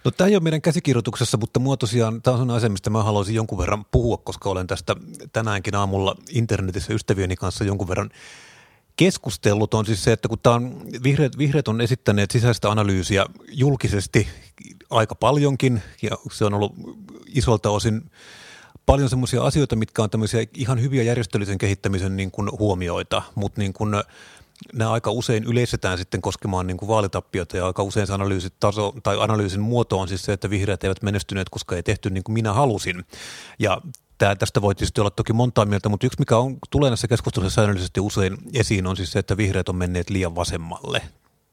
No 0.05 0.11
tämä 0.11 0.29
ei 0.29 0.37
ole 0.37 0.43
meidän 0.43 0.63
käsikirjoituksessa, 0.63 1.37
mutta 1.37 1.61
mua 1.61 1.77
tosiaan, 1.77 2.23
tämä 2.23 2.37
on 2.37 2.51
asia, 2.51 2.69
mistä 2.69 2.91
mä 2.91 3.03
haluaisin 3.03 3.35
jonkun 3.35 3.59
verran 3.59 3.85
puhua, 3.91 4.17
koska 4.17 4.51
olen 4.51 4.67
tästä 4.67 4.97
tänäänkin 5.33 5.75
aamulla 5.75 6.17
internetissä 6.31 6.95
ystävieni 6.95 7.37
kanssa 7.37 7.65
jonkun 7.65 7.89
verran 7.89 8.11
keskustellut 8.97 9.75
on 9.75 9.87
siis 9.87 10.05
se, 10.05 10.13
että 10.13 10.29
kun 10.29 10.39
tämä 10.43 10.57
on, 10.57 10.81
vihreät, 11.03 11.39
vihreät 11.39 11.69
on 11.69 11.81
esittäneet 11.81 12.31
sisäistä 12.31 12.71
analyysiä 12.71 13.27
julkisesti 13.49 14.29
aika 14.91 15.15
paljonkin 15.15 15.83
ja 16.03 16.11
se 16.33 16.45
on 16.45 16.55
ollut 16.55 16.75
isolta 17.27 17.71
osin 17.71 18.11
paljon 18.87 19.09
semmoisia 19.09 19.43
asioita, 19.43 19.77
mitkä 19.77 20.03
on 20.03 20.11
tämmöisiä 20.11 20.47
ihan 20.55 20.81
hyviä 20.81 21.03
järjestöllisen 21.03 21.59
kehittämisen 21.59 22.17
niin 22.17 22.31
kuin 22.31 22.51
huomioita, 22.59 23.23
mutta 23.35 23.61
niin 23.61 23.73
kuin 23.73 23.91
nämä 24.73 24.91
aika 24.91 25.11
usein 25.11 25.45
yleistetään 25.45 25.99
sitten 25.99 26.23
koskemaan 26.23 26.67
niin 26.67 26.77
kuin 26.77 26.89
vaalitappiota 26.89 27.57
ja 27.57 27.67
aika 27.67 27.83
usein 27.83 28.07
se 28.07 28.51
taso, 28.61 28.95
tai 29.03 29.17
analyysin 29.21 29.61
muoto 29.61 29.99
on 29.99 30.09
siis 30.09 30.23
se, 30.23 30.33
että 30.33 30.51
vihreät 30.51 30.85
eivät 30.85 31.03
menestyneet, 31.03 31.49
koska 31.49 31.77
ei 31.77 31.83
tehty 31.83 32.11
niin 32.11 32.25
kuin 32.25 32.35
minä 32.35 32.53
halusin. 32.53 33.05
Ja 33.59 33.81
Tää, 34.19 34.37
tästä 34.37 34.63
voi 34.63 34.75
tietysti 34.75 35.01
olla 35.01 35.11
toki 35.11 35.33
montaa 35.33 35.65
mieltä, 35.65 35.89
mutta 35.89 36.07
yksi 36.07 36.19
mikä 36.19 36.37
on, 36.37 36.57
tulee 36.71 36.91
näissä 36.91 37.09
keskustelussa 37.09 37.55
säännöllisesti 37.55 38.01
usein 38.01 38.37
esiin 38.53 38.87
on 38.87 38.97
siis 38.97 39.13
se, 39.13 39.19
että 39.19 39.37
vihreät 39.37 39.69
on 39.69 39.77
menneet 39.77 40.11
liian 40.11 40.35
vasemmalle. 40.35 41.03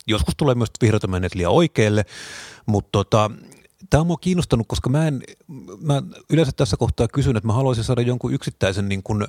Joskus 0.07 0.33
tulee 0.37 0.55
myös, 0.55 0.69
että 0.69 0.83
vihreät 0.83 1.03
on 1.03 1.09
menneet 1.09 1.35
liian 1.35 1.51
oikealle, 1.51 2.05
mutta 2.65 2.89
tota, 2.91 3.31
tämä 3.89 4.01
on 4.01 4.07
mua 4.07 4.17
kiinnostanut, 4.17 4.67
koska 4.67 4.89
mä, 4.89 5.07
en, 5.07 5.23
mä 5.81 6.01
yleensä 6.29 6.51
tässä 6.55 6.77
kohtaa 6.77 7.07
kysyn, 7.07 7.37
että 7.37 7.47
mä 7.47 7.53
haluaisin 7.53 7.83
saada 7.83 8.01
jonkun 8.01 8.33
yksittäisen 8.33 8.89
niin 8.89 9.03
kuin 9.03 9.27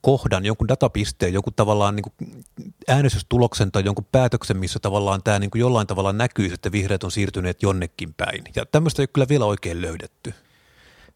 kohdan, 0.00 0.46
jonkun 0.46 0.68
datapisteen, 0.68 1.32
jonkun 1.32 1.52
tavallaan 1.56 1.96
niin 1.96 2.04
kuin 2.04 2.44
äänestystuloksen 2.88 3.72
tai 3.72 3.84
jonkun 3.84 4.06
päätöksen, 4.12 4.56
missä 4.56 4.78
tavallaan 4.78 5.22
tämä 5.22 5.38
niin 5.38 5.50
kuin 5.50 5.60
jollain 5.60 5.86
tavalla 5.86 6.12
näkyy, 6.12 6.52
että 6.52 6.72
vihreät 6.72 7.04
on 7.04 7.10
siirtyneet 7.10 7.62
jonnekin 7.62 8.14
päin. 8.14 8.44
Ja 8.56 8.66
tämmöistä 8.66 9.02
ei 9.02 9.04
ole 9.04 9.10
kyllä 9.12 9.28
vielä 9.28 9.44
oikein 9.44 9.80
löydetty. 9.80 10.34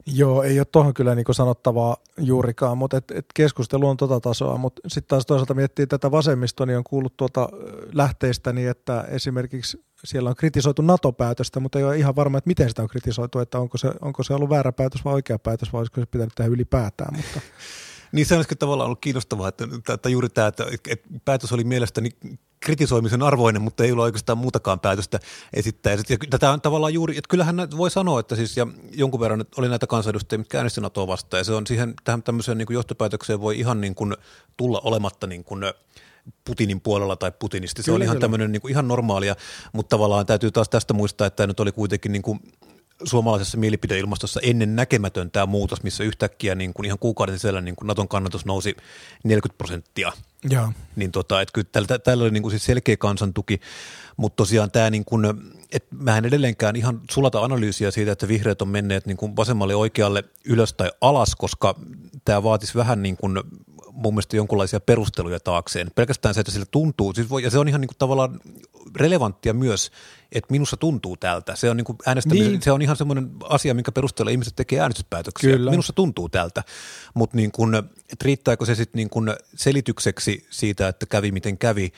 Joo, 0.06 0.42
ei 0.42 0.60
ole 0.60 0.64
tuohon 0.64 0.94
kyllä 0.94 1.14
niin 1.14 1.24
sanottavaa 1.30 1.96
juurikaan, 2.18 2.78
mutta 2.78 2.96
et, 2.96 3.10
et 3.10 3.26
keskustelu 3.34 3.88
on 3.88 3.96
tota 3.96 4.20
tasoa, 4.20 4.58
mutta 4.58 4.82
sitten 4.88 5.08
taas 5.08 5.26
toisaalta 5.26 5.54
miettii 5.54 5.86
tätä 5.86 6.10
vasemmistoa, 6.10 6.66
niin 6.66 6.78
on 6.78 6.84
kuullut 6.84 7.16
tuota 7.16 7.48
lähteistä, 7.92 8.52
niin 8.52 8.68
että 8.68 9.04
esimerkiksi 9.08 9.84
siellä 10.04 10.30
on 10.30 10.36
kritisoitu 10.36 10.82
NATO-päätöstä, 10.82 11.60
mutta 11.60 11.78
ei 11.78 11.84
ole 11.84 11.98
ihan 11.98 12.16
varma, 12.16 12.38
että 12.38 12.48
miten 12.48 12.68
sitä 12.68 12.82
on 12.82 12.88
kritisoitu, 12.88 13.38
että 13.38 13.58
onko 13.58 13.78
se, 13.78 13.92
onko 14.00 14.22
se 14.22 14.34
ollut 14.34 14.50
väärä 14.50 14.72
päätös 14.72 15.04
vai 15.04 15.14
oikea 15.14 15.38
päätös 15.38 15.72
vai 15.72 15.78
olisiko 15.78 16.00
se 16.00 16.06
pitänyt 16.06 16.34
tehdä 16.34 16.50
ylipäätään. 16.50 17.16
Mutta. 17.16 17.40
Niin 18.12 18.26
se 18.26 18.34
olisikin 18.34 18.58
tavallaan 18.58 18.86
ollut 18.86 19.00
kiinnostavaa, 19.00 19.48
että, 19.48 19.64
että 19.94 20.08
juuri 20.08 20.28
tämä, 20.28 20.46
että, 20.46 20.66
että 20.88 21.08
päätös 21.24 21.52
oli 21.52 21.64
mielestäni 21.64 22.10
kritisoimisen 22.60 23.22
arvoinen, 23.22 23.62
mutta 23.62 23.84
ei 23.84 23.92
ole 23.92 24.02
oikeastaan 24.02 24.38
muutakaan 24.38 24.80
päätöstä 24.80 25.20
esittää. 25.52 25.92
Ja 25.92 25.98
tätä 26.30 26.50
on 26.50 26.60
tavallaan 26.60 26.94
juuri, 26.94 27.18
että 27.18 27.28
kyllähän 27.28 27.56
voi 27.76 27.90
sanoa, 27.90 28.20
että 28.20 28.36
siis 28.36 28.56
ja 28.56 28.66
jonkun 28.92 29.20
verran 29.20 29.44
oli 29.56 29.68
näitä 29.68 29.86
kansanedustajia, 29.86 30.38
mitkä 30.38 30.58
äänesti 30.58 30.80
NATOa 30.80 31.06
vastaan, 31.06 31.38
ja 31.40 31.44
se 31.44 31.52
on 31.52 31.66
siihen 31.66 31.94
tähän 32.04 32.22
tämmöiseen 32.22 32.58
niin 32.58 32.66
kuin 32.66 32.74
johtopäätökseen 32.74 33.40
voi 33.40 33.58
ihan 33.58 33.80
niin 33.80 33.94
kuin 33.94 34.16
tulla 34.56 34.80
olematta 34.84 35.26
niin 35.26 35.44
kuin 35.44 35.64
Putinin 36.44 36.80
puolella 36.80 37.16
tai 37.16 37.32
Putinisti. 37.38 37.82
Se 37.82 37.86
kyllä, 37.86 37.96
on 37.96 38.02
ihan 38.02 38.20
tämmöinen 38.20 38.52
niin 38.52 38.60
kuin 38.60 38.70
ihan 38.70 38.88
normaalia, 38.88 39.36
mutta 39.72 39.96
tavallaan 39.96 40.26
täytyy 40.26 40.50
taas 40.50 40.68
tästä 40.68 40.94
muistaa, 40.94 41.26
että 41.26 41.36
tämä 41.36 41.46
nyt 41.46 41.60
oli 41.60 41.72
kuitenkin 41.72 42.12
niin 42.12 42.22
kuin 42.22 42.40
suomalaisessa 43.04 43.58
mielipideilmastossa 43.58 44.40
ennen 44.42 44.76
näkemätön 44.76 45.30
tämä 45.30 45.46
muutos, 45.46 45.82
missä 45.82 46.04
yhtäkkiä 46.04 46.54
niin 46.54 46.74
kuin 46.74 46.86
ihan 46.86 46.98
kuukauden 46.98 47.38
sisällä 47.38 47.60
niin 47.60 47.76
kuin 47.76 47.86
Naton 47.86 48.08
kannatus 48.08 48.44
nousi 48.44 48.76
40 49.24 49.58
prosenttia. 49.58 50.12
Joo. 50.50 50.72
Niin 50.96 51.12
tota, 51.12 51.40
että 51.40 51.52
kyllä 51.52 51.68
tällä, 51.72 51.98
tällä 51.98 52.24
oli 52.24 52.30
niin 52.30 52.42
kuin 52.42 52.50
siis 52.50 52.64
selkeä 52.64 52.96
kansantuki, 52.96 53.60
mutta 54.16 54.36
tosiaan 54.36 54.70
tämä 54.70 54.90
niin 54.90 55.04
kuin, 55.04 55.26
että 55.72 55.96
mä 55.98 56.18
en 56.18 56.24
edelleenkään 56.24 56.76
ihan 56.76 57.00
sulata 57.10 57.40
analyysiä 57.40 57.90
siitä, 57.90 58.12
että 58.12 58.28
vihreät 58.28 58.62
on 58.62 58.68
menneet 58.68 59.06
niin 59.06 59.16
kuin 59.16 59.36
vasemmalle 59.36 59.74
oikealle 59.74 60.24
ylös 60.44 60.72
tai 60.72 60.90
alas, 61.00 61.36
koska 61.36 61.74
tämä 62.24 62.42
vaatisi 62.42 62.74
vähän 62.74 63.02
niin 63.02 63.16
kuin 63.16 63.40
mun 63.92 64.14
mielestä 64.14 64.36
jonkinlaisia 64.36 64.80
perusteluja 64.80 65.40
taakseen. 65.40 65.90
Pelkästään 65.94 66.34
se, 66.34 66.40
että 66.40 66.52
sillä 66.52 66.66
tuntuu, 66.70 67.12
siis 67.14 67.30
voi, 67.30 67.42
ja 67.42 67.50
se 67.50 67.58
on 67.58 67.68
ihan 67.68 67.80
niin 67.80 67.88
kuin 67.88 67.98
tavallaan 67.98 68.40
relevanttia 68.96 69.54
myös, 69.54 69.90
että 70.32 70.52
minussa 70.52 70.76
tuntuu 70.76 71.16
tältä. 71.16 71.56
Se 71.56 71.70
on, 71.70 71.76
niin 71.76 71.84
kuin 71.84 71.98
niin. 72.24 72.62
se 72.62 72.72
on 72.72 72.82
ihan 72.82 72.96
semmoinen 72.96 73.30
asia, 73.44 73.74
minkä 73.74 73.92
perusteella 73.92 74.30
ihmiset 74.30 74.56
tekee 74.56 74.80
äänestyspäätöksiä. 74.80 75.52
Kyllä. 75.52 75.70
Minussa 75.70 75.92
tuntuu 75.92 76.28
tältä, 76.28 76.62
mutta 77.14 77.36
niin 77.36 77.52
kuin, 77.52 77.82
riittääkö 78.22 78.66
se 78.66 78.74
sitten 78.74 78.98
niin 78.98 79.10
kuin 79.10 79.30
selitykseksi 79.54 80.46
siitä, 80.50 80.88
että 80.88 81.06
kävi 81.06 81.32
miten 81.32 81.58
kävi, 81.58 81.92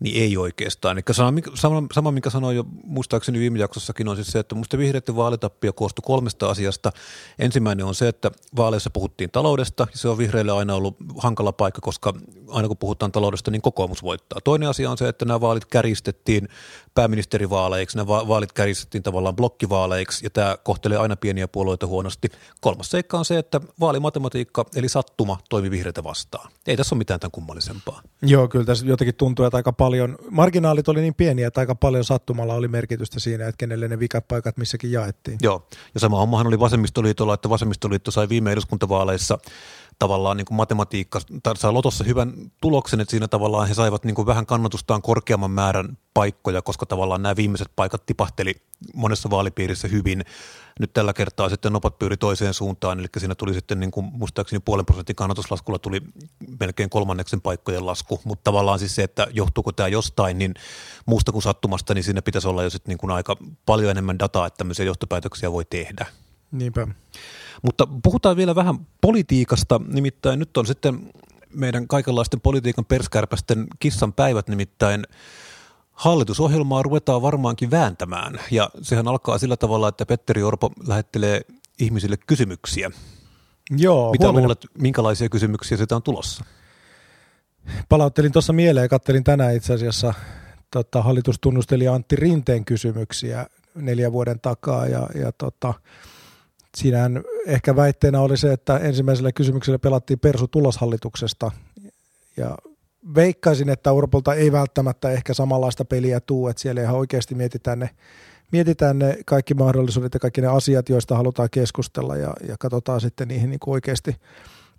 niin 0.00 0.22
ei 0.22 0.36
oikeastaan. 0.36 0.96
Eli 0.96 1.02
sama, 1.10 1.40
sama, 1.54 1.82
sama, 1.92 2.10
mikä 2.10 2.30
sanoin 2.30 2.56
jo 2.56 2.64
muistaakseni 2.84 3.38
viime 3.38 3.58
jaksossakin, 3.58 4.08
on 4.08 4.16
siis 4.16 4.28
se, 4.28 4.38
että 4.38 4.54
minusta 4.54 4.78
vihreiden 4.78 5.16
vaalitappio 5.16 5.72
koostui 5.72 6.02
kolmesta 6.06 6.50
asiasta. 6.50 6.92
Ensimmäinen 7.38 7.86
on 7.86 7.94
se, 7.94 8.08
että 8.08 8.30
vaaleissa 8.56 8.90
puhuttiin 8.90 9.30
taloudesta, 9.30 9.86
ja 9.92 9.98
se 9.98 10.08
on 10.08 10.18
vihreille 10.18 10.52
aina 10.52 10.74
ollut 10.74 10.96
hankala 11.18 11.52
paikka, 11.52 11.80
koska 11.80 12.14
aina 12.48 12.68
kun 12.68 12.76
puhutaan 12.76 13.12
taloudesta, 13.12 13.50
niin 13.50 13.62
kokoomus 13.62 14.02
voittaa. 14.02 14.38
Toinen 14.44 14.68
asia 14.68 14.90
on 14.90 14.98
se, 14.98 15.08
että 15.08 15.24
nämä 15.24 15.40
vaalit 15.40 15.64
käristettiin 15.64 16.48
pääministerivaaleiksi, 16.94 17.96
nämä 17.96 18.06
vaalit 18.06 18.52
käristettiin 18.52 19.02
tavallaan 19.02 19.36
blokkivaaleiksi, 19.36 20.26
ja 20.26 20.30
tämä 20.30 20.56
kohtelee 20.64 20.98
aina 20.98 21.16
pieniä 21.16 21.48
puolueita 21.48 21.86
huonosti. 21.86 22.28
Kolmas 22.60 22.90
seikka 22.90 23.18
on 23.18 23.24
se, 23.24 23.38
että 23.38 23.60
vaalimatematiikka, 23.80 24.66
eli 24.74 24.88
sattuma, 24.88 25.38
toimi 25.48 25.70
vihreitä 25.70 26.04
vastaan. 26.04 26.52
Ei 26.66 26.76
tässä 26.76 26.94
ole 26.94 26.98
mitään 26.98 27.20
tämän 27.20 27.30
kummallisempaa. 27.30 28.02
Joo, 28.22 28.48
kyllä 28.48 28.64
tässä 28.64 28.86
jotenkin 28.86 29.14
tuntuu, 29.14 29.44
että 29.44 29.56
aika 29.56 29.72
paljon, 29.72 29.87
marginaalit 30.30 30.88
oli 30.88 31.00
niin 31.00 31.14
pieniä, 31.14 31.46
että 31.46 31.60
aika 31.60 31.74
paljon 31.74 32.04
sattumalla 32.04 32.54
oli 32.54 32.68
merkitystä 32.68 33.20
siinä, 33.20 33.48
että 33.48 33.58
kenelle 33.58 33.88
ne 33.88 33.98
vikapaikat 33.98 34.56
missäkin 34.56 34.92
jaettiin. 34.92 35.38
Joo, 35.42 35.66
ja 35.94 36.00
sama 36.00 36.18
hommahan 36.18 36.46
oli 36.46 36.60
vasemmistoliitolla, 36.60 37.34
että 37.34 37.48
vasemmistoliitto 37.48 38.10
sai 38.10 38.28
viime 38.28 38.52
eduskuntavaaleissa 38.52 39.38
tavallaan 39.98 40.36
niin 40.36 40.44
kuin 40.44 40.56
matematiikka 40.56 41.20
sai 41.56 41.72
Lotossa 41.72 42.04
hyvän 42.04 42.32
tuloksen, 42.60 43.00
että 43.00 43.10
siinä 43.10 43.28
tavallaan 43.28 43.68
he 43.68 43.74
saivat 43.74 44.04
niin 44.04 44.14
kuin 44.14 44.26
vähän 44.26 44.46
kannatustaan 44.46 45.02
korkeamman 45.02 45.50
määrän 45.50 45.98
paikkoja, 46.14 46.62
koska 46.62 46.86
tavallaan 46.86 47.22
nämä 47.22 47.36
viimeiset 47.36 47.68
paikat 47.76 48.06
tipahteli 48.06 48.54
monessa 48.94 49.30
vaalipiirissä 49.30 49.88
hyvin. 49.88 50.24
Nyt 50.80 50.92
tällä 50.92 51.12
kertaa 51.12 51.48
sitten 51.48 51.72
nopat 51.72 51.98
pyöri 51.98 52.16
toiseen 52.16 52.54
suuntaan, 52.54 52.98
eli 52.98 53.06
siinä 53.18 53.34
tuli 53.34 53.54
sitten 53.54 53.80
niin 53.80 53.90
kuin 53.90 54.06
muistaakseni 54.12 54.60
puolen 54.60 54.86
prosentin 54.86 55.16
kannatuslaskulla 55.16 55.78
tuli 55.78 56.00
melkein 56.60 56.90
kolmanneksen 56.90 57.40
paikkojen 57.40 57.86
lasku, 57.86 58.20
mutta 58.24 58.44
tavallaan 58.44 58.78
siis 58.78 58.94
se, 58.94 59.02
että 59.02 59.26
johtuuko 59.30 59.72
tämä 59.72 59.88
jostain, 59.88 60.38
niin 60.38 60.54
muusta 61.06 61.32
kuin 61.32 61.42
sattumasta, 61.42 61.94
niin 61.94 62.04
siinä 62.04 62.22
pitäisi 62.22 62.48
olla 62.48 62.62
jo 62.62 62.70
sitten 62.70 62.90
niin 62.90 62.98
kuin 62.98 63.10
aika 63.10 63.36
paljon 63.66 63.90
enemmän 63.90 64.18
dataa, 64.18 64.46
että 64.46 64.58
tämmöisiä 64.58 64.84
johtopäätöksiä 64.84 65.52
voi 65.52 65.64
tehdä. 65.64 66.06
Niinpä. 66.52 66.88
Mutta 67.62 67.88
puhutaan 68.02 68.36
vielä 68.36 68.54
vähän 68.54 68.86
politiikasta, 69.00 69.80
nimittäin 69.88 70.38
nyt 70.38 70.56
on 70.56 70.66
sitten 70.66 71.10
meidän 71.54 71.88
kaikenlaisten 71.88 72.40
politiikan 72.40 72.84
perskärpästen 72.84 73.66
kissan 73.78 74.12
päivät, 74.12 74.48
nimittäin 74.48 75.04
hallitusohjelmaa 75.92 76.82
ruvetaan 76.82 77.22
varmaankin 77.22 77.70
vääntämään. 77.70 78.40
Ja 78.50 78.70
sehän 78.82 79.08
alkaa 79.08 79.38
sillä 79.38 79.56
tavalla, 79.56 79.88
että 79.88 80.06
Petteri 80.06 80.42
Orpo 80.42 80.72
lähettelee 80.86 81.40
ihmisille 81.80 82.16
kysymyksiä. 82.16 82.90
Joo, 83.76 84.12
Mitä 84.12 84.24
huomenna... 84.24 84.42
luulet, 84.42 84.66
minkälaisia 84.78 85.28
kysymyksiä 85.28 85.76
sitä 85.76 85.96
on 85.96 86.02
tulossa? 86.02 86.44
Palauttelin 87.88 88.32
tuossa 88.32 88.52
mieleen 88.52 88.84
ja 88.84 88.88
kattelin 88.88 89.24
tänään 89.24 89.56
itse 89.56 89.74
asiassa 89.74 90.14
tota, 90.70 91.02
hallitustunnustelija 91.02 91.94
Antti 91.94 92.16
Rinteen 92.16 92.64
kysymyksiä 92.64 93.46
neljän 93.74 94.12
vuoden 94.12 94.40
takaa 94.40 94.86
ja, 94.86 95.08
ja 95.14 95.32
tota, 95.32 95.74
Siinähän 96.78 97.22
ehkä 97.46 97.76
väitteenä 97.76 98.20
oli 98.20 98.36
se, 98.36 98.52
että 98.52 98.78
ensimmäisellä 98.78 99.32
kysymyksellä 99.32 99.78
pelattiin 99.78 100.18
Persu 100.18 100.48
tuloshallituksesta. 100.48 101.50
Ja 102.36 102.56
veikkaisin, 103.14 103.68
että 103.68 103.92
Urpolta 103.92 104.34
ei 104.34 104.52
välttämättä 104.52 105.10
ehkä 105.10 105.34
samanlaista 105.34 105.84
peliä 105.84 106.20
tuu, 106.20 106.48
että 106.48 106.62
siellä 106.62 106.82
ihan 106.82 106.96
oikeasti 106.96 107.34
mietitään 107.34 107.78
ne, 107.78 107.90
mietitään 108.52 108.98
ne 108.98 109.18
kaikki 109.26 109.54
mahdollisuudet 109.54 110.14
ja 110.14 110.20
kaikki 110.20 110.40
ne 110.40 110.46
asiat, 110.46 110.88
joista 110.88 111.16
halutaan 111.16 111.48
keskustella 111.50 112.16
ja, 112.16 112.34
ja 112.48 112.56
katsotaan 112.58 113.00
sitten 113.00 113.28
niihin 113.28 113.50
niin 113.50 113.60
oikeasti 113.66 114.16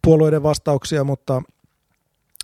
puolueiden 0.02 0.44
vastauksia, 0.44 1.04
mutta– 1.04 1.42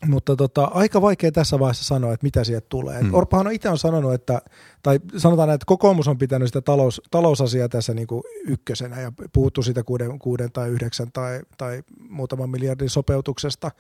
mutta 0.08 0.36
tota, 0.36 0.64
aika 0.64 1.02
vaikea 1.02 1.32
tässä 1.32 1.60
vaiheessa 1.60 1.84
sanoa, 1.84 2.14
että 2.14 2.24
mitä 2.24 2.44
sieltä 2.44 2.66
tulee. 2.70 3.02
Mm. 3.02 3.14
Orpahan 3.14 3.48
on 3.48 3.54
itse 3.54 3.70
on 3.70 3.78
sanonut, 3.78 4.14
että, 4.14 4.42
tai 4.84 5.00
sanotaan, 5.18 5.50
että 5.50 5.66
kokoomus 5.66 6.08
on 6.08 6.18
pitänyt 6.18 6.48
sitä 6.48 6.62
talous, 6.62 7.02
talousasiaa 7.12 7.70
tässä 7.70 7.94
niin 7.94 8.08
kuin 8.08 8.24
ykkösenä 8.48 9.02
ja 9.02 9.12
puhuttu 9.34 9.64
siitä 9.64 9.84
kuuden, 9.84 10.20
kuuden 10.20 10.52
tai 10.52 10.70
yhdeksän 10.70 11.12
tai, 11.12 11.42
tai 11.58 11.84
muutaman 12.10 12.50
miljardin 12.50 12.90
sopeutuksesta 12.90 13.72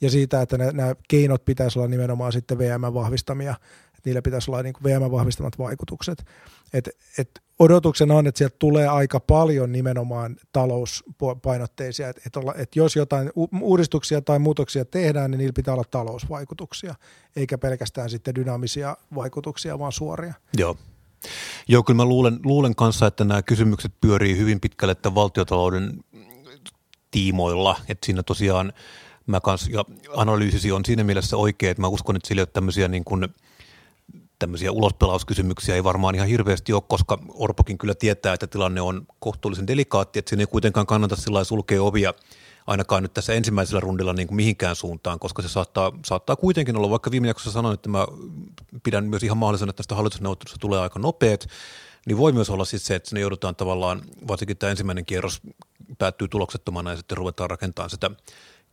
ja 0.00 0.10
siitä, 0.10 0.42
että 0.42 0.58
nämä 0.58 0.94
keinot 1.08 1.44
pitäisi 1.44 1.78
olla 1.78 1.88
nimenomaan 1.88 2.32
sitten 2.32 2.58
VM 2.58 2.94
vahvistamia, 2.94 3.54
että 3.86 4.00
niillä 4.04 4.22
pitäisi 4.22 4.50
olla 4.50 4.62
niin 4.62 4.72
kuin 4.72 4.84
VM 4.84 5.10
vahvistamat 5.10 5.58
vaikutukset. 5.58 6.24
Et, 6.72 6.88
et 7.18 7.30
odotuksena 7.58 8.14
on, 8.14 8.26
että 8.26 8.38
sieltä 8.38 8.56
tulee 8.58 8.88
aika 8.88 9.20
paljon 9.20 9.72
nimenomaan 9.72 10.36
talouspainotteisia, 10.52 12.08
että 12.08 12.22
et, 12.26 12.36
et 12.56 12.76
jos 12.76 12.96
jotain 12.96 13.30
uudistuksia 13.60 14.20
tai 14.20 14.38
muutoksia 14.38 14.84
tehdään, 14.84 15.30
niin 15.30 15.38
niillä 15.38 15.52
pitää 15.52 15.74
olla 15.74 15.84
talousvaikutuksia, 15.90 16.94
eikä 17.36 17.58
pelkästään 17.58 18.10
sitten 18.10 18.34
dynaamisia 18.34 18.96
vaikutuksia, 19.14 19.78
vaan 19.78 19.92
suoria. 19.92 20.34
Joo. 20.56 20.76
Joo, 21.68 21.82
kyllä 21.82 21.96
mä 21.96 22.04
luulen, 22.04 22.40
luulen 22.44 22.74
kanssa, 22.74 23.06
että 23.06 23.24
nämä 23.24 23.42
kysymykset 23.42 23.92
pyörii 24.00 24.36
hyvin 24.36 24.60
pitkälle 24.60 24.92
että 24.92 25.14
valtiotalouden 25.14 26.04
tiimoilla, 27.10 27.76
että 27.88 28.06
siinä 28.06 28.22
tosiaan 28.22 28.72
mä 29.26 29.40
kans, 29.40 29.68
ja 29.68 29.84
analyysisi 30.16 30.72
on 30.72 30.84
siinä 30.84 31.04
mielessä 31.04 31.36
oikein, 31.36 31.70
että 31.70 31.80
mä 31.80 31.88
uskon, 31.88 32.16
että 32.16 32.28
sillä 32.28 32.40
ei 32.40 32.42
ole 32.42 32.48
tämmöisiä 32.52 32.88
niin 32.88 33.04
kuin– 33.04 33.28
tämmöisiä 34.38 34.72
ulospelauskysymyksiä 34.72 35.74
ei 35.74 35.84
varmaan 35.84 36.14
ihan 36.14 36.28
hirveästi 36.28 36.72
ole, 36.72 36.82
koska 36.88 37.18
Orpokin 37.34 37.78
kyllä 37.78 37.94
tietää, 37.94 38.34
että 38.34 38.46
tilanne 38.46 38.80
on 38.80 39.06
kohtuullisen 39.18 39.66
delikaatti, 39.66 40.18
että 40.18 40.28
siinä 40.28 40.42
ei 40.42 40.46
kuitenkaan 40.46 40.86
kannata 40.86 41.16
sillä 41.16 41.44
sulkea 41.44 41.82
ovia 41.82 42.14
ainakaan 42.66 43.02
nyt 43.02 43.14
tässä 43.14 43.32
ensimmäisellä 43.32 43.80
rundilla 43.80 44.12
niin 44.12 44.28
kuin 44.28 44.36
mihinkään 44.36 44.76
suuntaan, 44.76 45.18
koska 45.18 45.42
se 45.42 45.48
saattaa, 45.48 45.92
saattaa 46.06 46.36
kuitenkin 46.36 46.76
olla, 46.76 46.90
vaikka 46.90 47.10
viime 47.10 47.28
jaksossa 47.28 47.50
sanoin, 47.50 47.74
että 47.74 47.88
mä 47.88 48.06
pidän 48.82 49.04
myös 49.04 49.22
ihan 49.22 49.38
mahdollisena, 49.38 49.70
että 49.70 49.76
tästä 49.76 49.94
hallitusneuvottelusta 49.94 50.58
tulee 50.60 50.80
aika 50.80 50.98
nopeat, 50.98 51.46
niin 52.06 52.18
voi 52.18 52.32
myös 52.32 52.50
olla 52.50 52.64
siis 52.64 52.86
se, 52.86 52.94
että 52.94 53.08
sinne 53.08 53.20
joudutaan 53.20 53.56
tavallaan, 53.56 54.02
varsinkin 54.28 54.56
tämä 54.56 54.70
ensimmäinen 54.70 55.06
kierros 55.06 55.40
päättyy 55.98 56.28
tuloksettomana 56.28 56.90
ja 56.90 56.96
sitten 56.96 57.18
ruvetaan 57.18 57.50
rakentamaan 57.50 57.90
sitä 57.90 58.10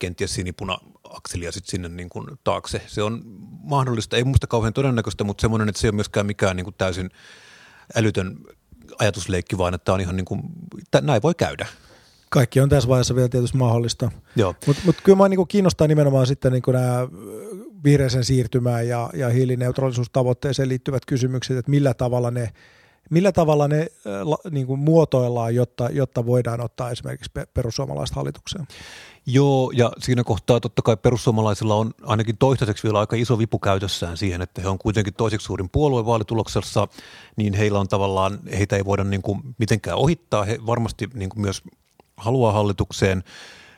kenties 0.04 0.34
sinipuna-akselia 0.34 1.52
sitten 1.52 1.72
sinne 1.72 1.90
niin 1.90 2.10
kuin 2.10 2.28
taakse. 2.44 2.82
Se 2.88 3.04
on 3.04 3.22
mahdollista, 3.64 4.18
ei 4.18 4.24
muista 4.24 4.48
kauhean 4.48 4.74
todennäköistä, 4.74 5.24
mutta 5.24 5.42
semmoinen, 5.42 5.70
että 5.70 5.82
se 5.82 5.88
ei 5.88 5.90
ole 5.90 5.96
myöskään 5.96 6.26
mikään 6.26 6.56
niin 6.56 6.64
kuin 6.64 6.76
täysin 6.78 7.10
älytön 7.96 8.38
ajatusleikki, 9.00 9.58
vaan 9.58 9.74
että 9.74 9.94
on 9.94 10.02
ihan 10.02 10.16
niin 10.16 10.26
kuin, 10.26 10.42
näin 11.02 11.22
voi 11.22 11.34
käydä. 11.36 11.68
Kaikki 12.30 12.60
on 12.60 12.70
tässä 12.70 12.90
vaiheessa 12.90 13.16
vielä 13.16 13.30
tietysti 13.30 13.58
mahdollista. 13.58 14.12
Mutta 14.68 14.82
mut 14.86 14.96
kyllä 15.04 15.16
minua 15.16 15.30
niin 15.30 15.48
kiinnostaa 15.48 15.88
nimenomaan 15.88 16.28
sitten 16.28 16.52
niin 16.52 16.64
nämä 16.68 17.08
vihreisen 17.84 18.26
siirtymään 18.26 18.88
ja, 18.88 19.10
ja 19.14 19.30
hiilineutraalisuustavoitteeseen 19.30 20.70
liittyvät 20.70 21.06
kysymykset, 21.06 21.58
että 21.58 21.72
millä 21.72 21.94
tavalla 21.94 22.32
ne– 22.32 22.50
Millä 23.10 23.32
tavalla 23.32 23.68
ne 23.68 23.88
niin 24.52 24.68
kuin 24.68 24.80
muotoillaan, 24.80 25.56
jotta, 25.56 25.90
jotta 25.92 26.26
voidaan 26.26 26.62
ottaa 26.62 26.92
esimerkiksi 26.92 27.32
perussuomalaiset 27.54 28.16
hallitukseen? 28.16 28.68
Joo, 29.26 29.72
ja 29.76 29.92
siinä 30.00 30.24
kohtaa 30.24 30.60
totta 30.60 30.82
kai 30.82 30.98
perussuomalaisilla 30.98 31.76
on 31.76 31.92
ainakin 32.04 32.38
toistaiseksi 32.38 32.84
vielä 32.84 33.00
aika 33.00 33.16
iso 33.16 33.38
vipu 33.38 33.60
käytössään 33.60 34.18
siihen, 34.18 34.42
että 34.42 34.62
he 34.62 34.68
on 34.68 34.78
kuitenkin 34.78 35.14
toiseksi 35.14 35.46
suurin 35.46 35.70
puolue 35.70 36.06
vaalituloksessa, 36.06 36.88
niin 37.36 37.54
heillä 37.54 37.80
on 37.80 37.88
tavallaan, 37.88 38.40
heitä 38.58 38.76
ei 38.76 38.86
voida 38.86 39.04
niin 39.04 39.22
kuin 39.22 39.42
mitenkään 39.58 39.98
ohittaa, 39.98 40.44
he 40.44 40.60
varmasti 40.66 41.10
niin 41.14 41.30
kuin 41.30 41.42
myös 41.42 41.62
haluaa 42.18 42.52
hallitukseen, 42.52 43.24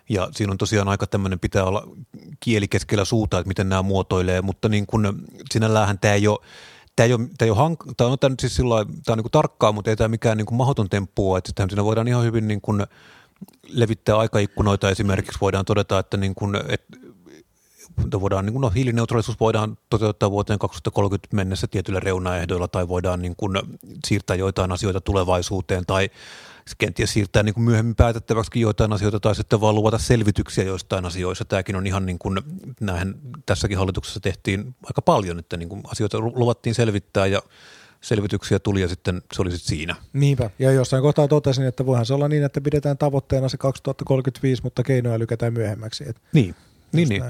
ja 0.10 0.30
siinä 0.32 0.52
on 0.52 0.58
tosiaan 0.58 0.88
aika 0.88 1.08
tämmöinen, 1.08 1.40
pitää 1.40 1.64
olla 1.64 1.88
kieli 2.40 2.68
keskellä 2.68 3.06
suuta, 3.06 3.40
että 3.40 3.48
miten 3.48 3.70
nämä 3.70 3.82
muotoilee, 3.82 4.42
mutta 4.42 4.70
niin 4.70 4.86
kuin 4.86 5.08
sinällähän 5.52 6.00
tämä 6.00 6.14
ei 6.14 6.28
ole, 6.28 6.40
tämä 6.96 7.06
ei 7.06 7.14
ole, 7.14 7.28
tämä 7.38 7.46
ei 7.46 7.50
ole 7.50 7.58
hank- 7.70 7.94
tämä 7.98 8.10
on, 8.10 8.18
siis 8.40 8.56
sillä 8.56 8.86
tämä 8.86 9.14
on 9.14 9.18
niin 9.18 9.32
tarkkaa, 9.32 9.72
mutta 9.72 9.90
ei 9.90 9.96
tämä 9.96 10.08
mikään 10.08 10.38
niin 10.38 10.46
kuin 10.46 10.58
mahdoton 10.58 10.90
temppu 10.90 11.36
että 11.36 11.66
siinä 11.70 11.84
voidaan 11.84 12.08
ihan 12.08 12.24
hyvin 12.24 12.48
niin 12.48 12.62
kuin 12.62 12.84
levittää 13.68 14.18
aikaikkunoita. 14.18 14.90
Esimerkiksi, 14.90 15.42
voidaan 15.42 15.66
todeta, 15.66 16.00
että, 16.00 16.18
niin 16.18 16.36
kuin, 16.36 16.56
että 16.68 18.22
voidaan, 18.22 18.46
niin 18.46 18.54
kuin, 18.54 18.62
no, 18.62 18.70
hiilineutraalisuus 18.70 19.40
voidaan 19.40 19.78
toteuttaa 19.90 20.32
vuoteen 20.32 20.60
2030 20.60 21.36
mennessä 21.36 21.68
tietyillä 21.68 22.00
reunaehdoilla 22.00 22.68
tai 22.68 22.88
voidaan 22.88 23.22
niin 23.22 23.36
kuin, 23.36 23.60
siirtää 24.08 24.36
joitain 24.36 24.72
asioita 24.72 25.02
tulevaisuuteen 25.02 25.86
tai 25.86 26.10
kenties 26.78 27.14
siirtää 27.14 27.44
niin 27.44 27.54
kuin 27.54 27.64
myöhemmin 27.64 27.96
päätettäväksi 27.96 28.60
joitain 28.60 28.94
asioita 28.94 29.20
tai 29.20 29.36
sitten 29.36 29.62
vaan 29.62 29.76
luvata 29.76 29.98
selvityksiä 29.98 30.64
joistain 30.64 31.06
asioista. 31.06 31.46
Tämäkin 31.46 31.76
on 31.76 31.88
ihan 31.88 32.06
niin 32.06 32.20
kuin, 32.20 32.42
näinhän 32.80 33.16
tässäkin 33.46 33.78
hallituksessa 33.78 34.20
tehtiin 34.20 34.76
aika 34.84 35.02
paljon, 35.02 35.40
että 35.40 35.58
niin 35.58 35.70
kuin 35.70 35.82
asioita 35.88 36.20
luvattiin 36.20 36.76
selvittää 36.76 37.26
ja 37.26 37.42
selvityksiä 38.02 38.60
tuli 38.60 38.82
ja 38.82 38.88
sitten 38.88 39.22
se 39.34 39.42
oli 39.42 39.52
sitten 39.52 39.78
siinä. 39.78 39.96
Niinpä. 40.14 40.50
Ja 40.60 40.72
jossain 40.72 41.04
kohtaa 41.04 41.28
totesin, 41.28 41.66
että 41.66 41.86
voihan 41.86 42.06
se 42.06 42.14
olla 42.14 42.28
niin, 42.28 42.44
että 42.44 42.62
pidetään 42.62 42.98
tavoitteena 42.98 43.50
se 43.50 43.58
2035, 43.58 44.64
mutta 44.64 44.84
keinoja 44.84 45.20
lykätään 45.20 45.54
myöhemmäksi. 45.54 46.04
Et 46.10 46.22
niin. 46.34 46.56
Niin, 46.92 47.10
niin. 47.10 47.24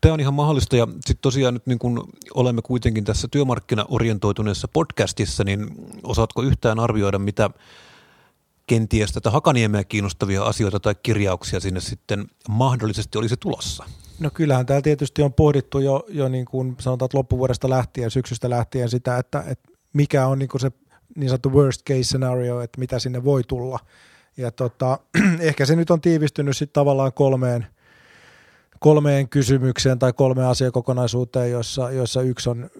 Tämä 0.00 0.14
on 0.14 0.20
ihan 0.20 0.34
mahdollista 0.34 0.76
ja 0.76 0.86
sitten 0.86 1.22
tosiaan 1.22 1.54
nyt 1.54 1.66
niin 1.66 1.78
kun 1.78 2.08
olemme 2.34 2.62
kuitenkin 2.62 3.04
tässä 3.04 3.28
työmarkkinaorientoituneessa 3.30 4.68
podcastissa, 4.68 5.44
niin 5.44 5.66
osaatko 6.02 6.42
yhtään 6.42 6.80
arvioida, 6.80 7.18
mitä 7.18 7.50
kenties 8.66 9.12
tätä 9.12 9.30
Hakaniemeä 9.30 9.84
kiinnostavia 9.84 10.42
asioita 10.42 10.80
tai 10.80 10.94
kirjauksia 11.02 11.60
sinne 11.60 11.80
sitten 11.80 12.24
mahdollisesti 12.48 13.18
olisi 13.18 13.36
tulossa? 13.36 13.84
No 14.20 14.30
kyllähän 14.34 14.66
täällä 14.66 14.82
tietysti 14.82 15.22
on 15.22 15.32
pohdittu 15.32 15.78
jo, 15.78 16.04
jo 16.08 16.28
niin 16.28 16.44
kuin 16.44 16.76
sanotaan, 16.80 17.06
että 17.06 17.18
loppuvuodesta 17.18 17.70
lähtien, 17.70 18.10
syksystä 18.10 18.50
lähtien 18.50 18.88
sitä, 18.88 19.18
että, 19.18 19.44
että 19.46 19.70
mikä 19.92 20.26
on 20.26 20.38
niin 20.38 20.48
kuin 20.48 20.60
se 20.60 20.72
niin 21.16 21.28
sanottu 21.28 21.52
worst 21.52 21.82
case 21.82 22.02
scenario, 22.02 22.60
että 22.60 22.80
mitä 22.80 22.98
sinne 22.98 23.24
voi 23.24 23.42
tulla. 23.48 23.78
Ja 24.36 24.50
tota, 24.50 24.98
ehkä 25.40 25.66
se 25.66 25.76
nyt 25.76 25.90
on 25.90 26.00
tiivistynyt 26.00 26.56
sitten 26.56 26.72
tavallaan 26.72 27.12
kolmeen, 27.12 27.66
kolmeen 28.78 29.28
kysymykseen 29.28 29.98
tai 29.98 30.12
kolmeen 30.12 30.48
asiakokonaisuuteen, 30.48 31.50
joissa, 31.50 31.90
joissa 31.90 32.22
yksi 32.22 32.50
on 32.50 32.70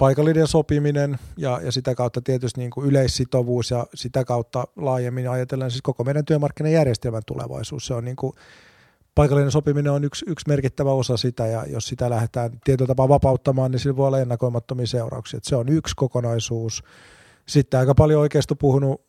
paikallinen 0.00 0.46
sopiminen 0.46 1.18
ja, 1.36 1.60
ja 1.64 1.72
sitä 1.72 1.94
kautta 1.94 2.20
tietysti 2.20 2.60
niin 2.60 2.70
kuin 2.70 2.86
yleissitovuus 2.86 3.70
ja 3.70 3.86
sitä 3.94 4.24
kautta 4.24 4.64
laajemmin 4.76 5.30
ajatellen 5.30 5.70
siis 5.70 5.82
koko 5.82 6.04
meidän 6.04 6.24
työmarkkinajärjestelmän 6.24 7.22
tulevaisuus. 7.26 7.86
Se 7.86 7.94
on 7.94 8.04
niin 8.04 8.16
kuin, 8.16 8.32
paikallinen 9.14 9.50
sopiminen 9.50 9.92
on 9.92 10.04
yksi, 10.04 10.24
yksi 10.28 10.48
merkittävä 10.48 10.92
osa 10.92 11.16
sitä 11.16 11.46
ja 11.46 11.64
jos 11.66 11.86
sitä 11.86 12.10
lähdetään 12.10 12.50
tietyllä 12.64 12.86
tapaa 12.86 13.08
vapauttamaan, 13.08 13.70
niin 13.70 13.80
sillä 13.80 13.96
voi 13.96 14.06
olla 14.06 14.18
ennakoimattomia 14.18 14.86
seurauksia. 14.86 15.38
Että 15.38 15.48
se 15.48 15.56
on 15.56 15.68
yksi 15.68 15.96
kokonaisuus. 15.96 16.84
Sitten 17.48 17.80
aika 17.80 17.94
paljon 17.94 18.20
oikeastaan 18.20 18.58
puhunut 18.58 19.02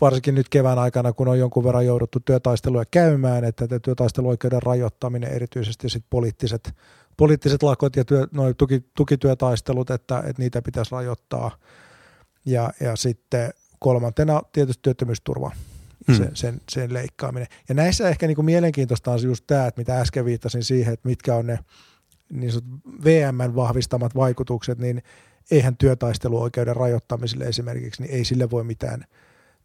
varsinkin 0.00 0.34
nyt 0.34 0.48
kevään 0.48 0.78
aikana, 0.78 1.12
kun 1.12 1.28
on 1.28 1.38
jonkun 1.38 1.64
verran 1.64 1.86
jouduttu 1.86 2.20
työtaisteluja 2.24 2.84
käymään, 2.90 3.44
että 3.44 3.66
työtaisteluoikeuden 3.82 4.62
rajoittaminen, 4.62 5.32
erityisesti 5.32 5.88
sit 5.88 6.04
poliittiset, 6.10 6.74
poliittiset 7.18 7.62
lakot 7.62 7.96
ja 7.96 8.04
työ, 8.04 8.26
noi 8.32 8.54
tuki, 8.54 8.84
tukityötaistelut, 8.96 9.90
että, 9.90 10.18
että 10.18 10.42
niitä 10.42 10.62
pitäisi 10.62 10.92
rajoittaa. 10.92 11.50
Ja, 12.44 12.70
ja 12.80 12.96
sitten 12.96 13.50
kolmantena 13.78 14.42
tietysti 14.52 14.80
työttömyysturva 14.82 15.50
hmm. 16.08 16.16
sen, 16.16 16.30
sen, 16.34 16.60
sen 16.70 16.94
leikkaaminen. 16.94 17.48
Ja 17.68 17.74
näissä 17.74 18.08
ehkä 18.08 18.26
niin 18.26 18.34
kuin 18.34 18.44
mielenkiintoista 18.44 19.10
on 19.10 19.22
just 19.22 19.44
tämä, 19.46 19.66
että 19.66 19.80
mitä 19.80 20.00
äsken 20.00 20.24
viittasin 20.24 20.64
siihen, 20.64 20.92
että 20.92 21.08
mitkä 21.08 21.34
on 21.34 21.46
ne 21.46 21.58
niin 22.32 22.52
VMn 23.04 23.54
vahvistamat 23.54 24.14
vaikutukset, 24.14 24.78
niin 24.78 25.02
eihän 25.50 25.76
työtaisteluoikeuden 25.76 26.76
rajoittamiselle 26.76 27.44
esimerkiksi, 27.44 28.02
niin 28.02 28.14
ei 28.14 28.24
sille 28.24 28.50
voi 28.50 28.64
mitään 28.64 29.04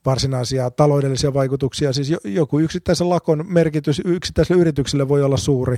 varsinaisia 0.05 0.71
taloudellisia 0.71 1.33
vaikutuksia. 1.33 1.93
Siis 1.93 2.13
joku 2.23 2.59
yksittäisen 2.59 3.09
lakon 3.09 3.45
merkitys 3.47 4.01
yksittäiselle 4.05 4.61
yritykselle 4.61 5.07
voi 5.07 5.23
olla 5.23 5.37
suuri, 5.37 5.77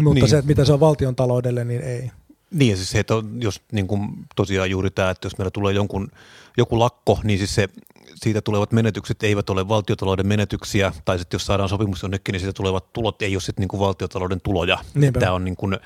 mutta 0.00 0.20
niin. 0.20 0.28
se, 0.28 0.38
että 0.38 0.48
mitä 0.48 0.64
se 0.64 0.72
on 0.72 0.80
valtion 0.80 1.16
taloudelle, 1.16 1.64
niin 1.64 1.80
ei. 1.80 2.10
Niin, 2.50 2.76
siis 2.76 2.90
se, 2.90 2.98
että 2.98 3.14
jos 3.40 3.62
niin 3.72 3.86
kuin 3.86 4.08
tosiaan 4.36 4.70
juuri 4.70 4.90
tämä, 4.90 5.10
että 5.10 5.26
jos 5.26 5.38
meillä 5.38 5.50
tulee 5.50 5.72
jonkun, 5.74 6.08
joku 6.56 6.78
lakko, 6.78 7.20
niin 7.24 7.38
siis 7.38 7.54
se, 7.54 7.68
siitä 8.14 8.40
tulevat 8.40 8.72
menetykset 8.72 9.22
eivät 9.22 9.50
ole 9.50 9.68
valtiotalouden 9.68 10.26
menetyksiä, 10.26 10.92
tai 11.04 11.18
sitten 11.18 11.34
jos 11.34 11.46
saadaan 11.46 11.68
sopimus 11.68 12.02
jonnekin, 12.02 12.32
niin 12.32 12.40
siitä 12.40 12.52
tulevat 12.52 12.92
tulot 12.92 13.22
ei 13.22 13.34
ole 13.34 13.40
sitten 13.40 13.62
niin 13.62 13.68
kuin 13.68 13.80
valtiotalouden 13.80 14.40
tuloja. 14.40 14.78
Tämä 15.20 15.32
on, 15.32 15.44
niin 15.44 15.56
kuin, 15.56 15.78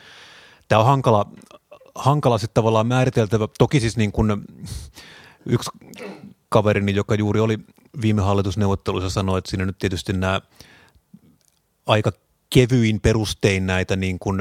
tämä 0.69 0.79
on 0.79 0.87
hankala, 0.87 1.31
hankala 1.95 2.39
sitten 2.39 2.55
tavallaan 2.55 2.87
määriteltävä. 2.87 3.49
Toki 3.59 3.81
siis 3.81 3.97
niin 3.97 4.13
kuin 4.13 4.45
yksi 5.47 5.71
kaverini, 6.49 6.95
joka 6.95 7.15
juuri 7.15 7.41
oli 7.41 7.59
viime 8.03 8.23
hallitusneuvottelussa, 8.23 9.11
sanoi, 9.11 9.39
että 9.39 9.51
siinä 9.51 9.67
nyt 9.67 9.79
tietysti 9.79 10.13
nämä 10.13 10.41
aika 11.87 12.13
kevyin 12.51 13.01
perustein 13.01 13.67
näitä 13.67 13.97
niin 13.97 14.19
kuin 14.19 14.39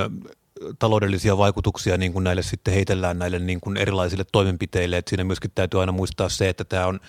taloudellisia 0.79 1.37
vaikutuksia 1.37 1.97
niin 1.97 2.13
kuin 2.13 2.23
näille 2.23 2.43
sitten 2.43 2.73
heitellään 2.73 3.19
näille 3.19 3.39
niin 3.39 3.61
kuin 3.61 3.77
erilaisille 3.77 4.25
toimenpiteille. 4.31 4.97
että 4.97 5.09
siinä 5.09 5.23
myöskin 5.23 5.51
täytyy 5.55 5.79
aina 5.79 5.91
muistaa 5.91 6.29
se, 6.29 6.49
että 6.49 6.63
tämä 6.63 6.85
on 6.85 6.99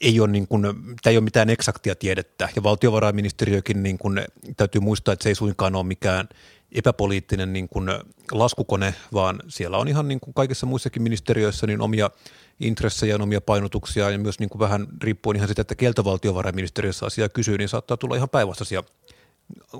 ei 0.00 0.20
ole, 0.20 0.30
niin 0.30 0.48
kuin, 0.48 0.62
tämä 1.02 1.10
ei 1.10 1.16
ole 1.16 1.24
mitään 1.24 1.50
eksaktia 1.50 1.94
tiedettä. 1.94 2.48
Ja 2.56 2.62
valtiovarainministeriökin 2.62 3.82
niin 3.82 3.98
kuin, 3.98 4.24
täytyy 4.56 4.80
muistaa, 4.80 5.12
että 5.12 5.22
se 5.22 5.28
ei 5.28 5.34
suinkaan 5.34 5.74
ole 5.74 5.84
mikään 5.84 6.28
epäpoliittinen 6.72 7.52
niin 7.52 7.68
kuin, 7.68 7.88
laskukone, 8.32 8.94
vaan 9.12 9.42
siellä 9.48 9.78
on 9.78 9.88
ihan 9.88 10.08
niin 10.08 10.20
kuin 10.20 10.34
kaikissa 10.34 10.66
muissakin 10.66 11.02
ministeriöissä 11.02 11.66
niin 11.66 11.80
omia 11.80 12.10
intressejä 12.60 13.14
ja 13.14 13.22
omia 13.22 13.40
painotuksia 13.40 14.10
ja 14.10 14.18
myös 14.18 14.38
niin 14.38 14.48
kuin 14.48 14.58
vähän 14.58 14.86
riippuen 15.02 15.36
ihan 15.36 15.48
sitä, 15.48 15.62
että 15.62 15.74
keltä 15.74 16.04
valtiovarainministeriössä 16.04 17.06
asiaa 17.06 17.28
kysyy, 17.28 17.58
niin 17.58 17.68
saattaa 17.68 17.96
tulla 17.96 18.16
ihan 18.16 18.28
päinvastaisia 18.28 18.82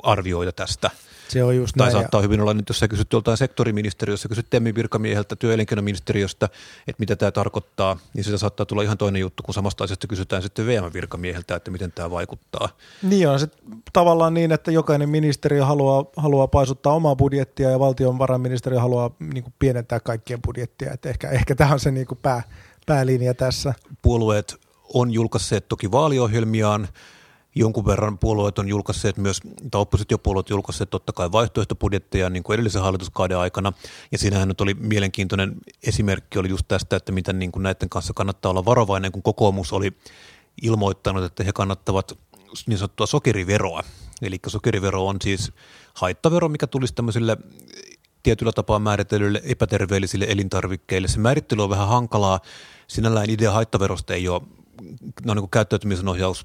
arvioita 0.03 0.53
tästä. 0.53 0.91
Se 1.29 1.45
on 1.45 1.57
just 1.57 1.75
Tai 1.79 1.87
näin. 1.87 1.93
saattaa 1.93 2.21
hyvin 2.21 2.41
olla 2.41 2.55
nyt, 2.55 2.69
jos 2.69 2.79
sä 2.79 2.89
kysyt 2.89 3.13
joltain 3.13 3.37
sektoriministeriössä, 3.37 4.29
kysyt 4.29 4.47
Temmin 4.51 4.75
virkamieheltä, 4.75 5.37
työ- 5.37 5.51
ja 5.51 5.55
elinkeinoministeriöstä, 5.55 6.49
että 6.89 7.01
mitä 7.01 7.17
tämä 7.17 7.31
tarkoittaa, 7.33 7.99
niin 8.15 8.25
sitä 8.25 8.39
saattaa 8.39 8.67
tulla 8.67 8.83
ihan 8.83 8.99
toinen 8.99 9.21
juttu, 9.21 9.43
kun 9.43 9.55
samasta 9.55 9.85
asiasta 9.85 10.07
kysytään 10.07 10.43
sitten 10.43 10.67
VM-virkamieheltä, 10.67 11.57
että 11.57 11.71
miten 11.71 11.93
tämä 11.93 12.11
vaikuttaa. 12.11 12.69
Niin 13.03 13.29
on 13.29 13.41
se 13.41 13.49
tavallaan 13.93 14.35
niin, 14.35 14.53
että 14.53 14.71
jokainen 14.71 15.09
ministeriö 15.09 15.65
haluaa, 15.65 16.05
haluaa 16.17 16.49
paisuttaa 16.49 16.93
omaa 16.93 17.17
budjettia 17.17 17.71
ja 17.71 17.79
valtionvarainministeriö 17.79 18.81
haluaa 18.81 19.11
niin 19.33 19.43
kuin 19.43 19.55
pienentää 19.59 20.01
kaikkien 20.01 20.43
budjettia. 20.43 20.93
Et 20.93 21.07
ehkä, 21.07 21.31
ehkä 21.31 21.55
tämä 21.55 21.73
on 21.73 21.81
se 21.81 21.91
niin 21.91 22.07
kuin 22.07 22.19
pää, 22.23 22.43
päälinja 22.87 23.35
tässä. 23.35 23.75
Puolueet 24.03 24.57
on 24.95 25.13
julkaisseet 25.13 25.69
toki 25.69 25.91
vaaliohjelmiaan, 25.93 26.89
jonkun 27.59 27.87
verran 27.87 28.19
puolueet 28.19 28.59
on 28.59 28.69
julkaisseet 28.69 29.17
myös, 29.17 29.41
tai 29.71 29.81
oppositiopuolueet 29.81 30.51
julkaisseet 30.51 30.91
totta 30.91 31.13
kai 31.13 31.33
vaihtoehtobudjetteja 31.33 32.31
niin 32.31 32.43
kuin 32.43 32.55
edellisen 32.55 32.83
hallituskauden 32.83 33.39
aikana, 33.39 33.73
ja 34.13 34.19
siinähän 34.19 34.49
nyt 34.49 34.61
oli 34.61 34.75
mielenkiintoinen 34.75 35.55
esimerkki 35.87 36.39
oli 36.39 36.49
just 36.49 36.69
tästä, 36.69 36.97
että 36.97 37.13
miten 37.13 37.39
niin 37.39 37.53
kuin 37.53 37.63
näiden 37.63 37.89
kanssa 37.89 38.13
kannattaa 38.15 38.51
olla 38.51 38.65
varovainen, 38.65 39.13
kun 39.13 39.23
kokoomus 39.23 39.73
oli 39.73 39.93
ilmoittanut, 40.63 41.25
että 41.25 41.45
he 41.45 41.53
kannattavat 41.53 42.19
niin 42.67 42.79
sanottua 42.79 43.07
sokeriveroa, 43.07 43.83
eli 44.23 44.39
sokerivero 44.47 45.07
on 45.07 45.17
siis 45.23 45.53
haittavero, 45.95 46.49
mikä 46.49 46.67
tulisi 46.67 46.95
tämmöisille 46.95 47.37
tietyllä 48.23 48.53
tapaa 48.53 48.79
määritellyille 48.79 49.43
epäterveellisille 49.45 50.27
elintarvikkeille. 50.29 51.09
Se 51.09 51.19
määrittely 51.19 51.63
on 51.63 51.71
vähän 51.71 51.89
hankalaa. 51.89 52.41
Sinällään 52.87 53.31
idea 53.31 53.53
haittaverosta 53.53 54.15
ei 54.15 54.29
ole, 54.29 54.43
no 55.25 55.35
niin 55.35 55.43
kuin 55.43 55.51
käyttäytymisen 55.51 56.09
ohjaus 56.09 56.45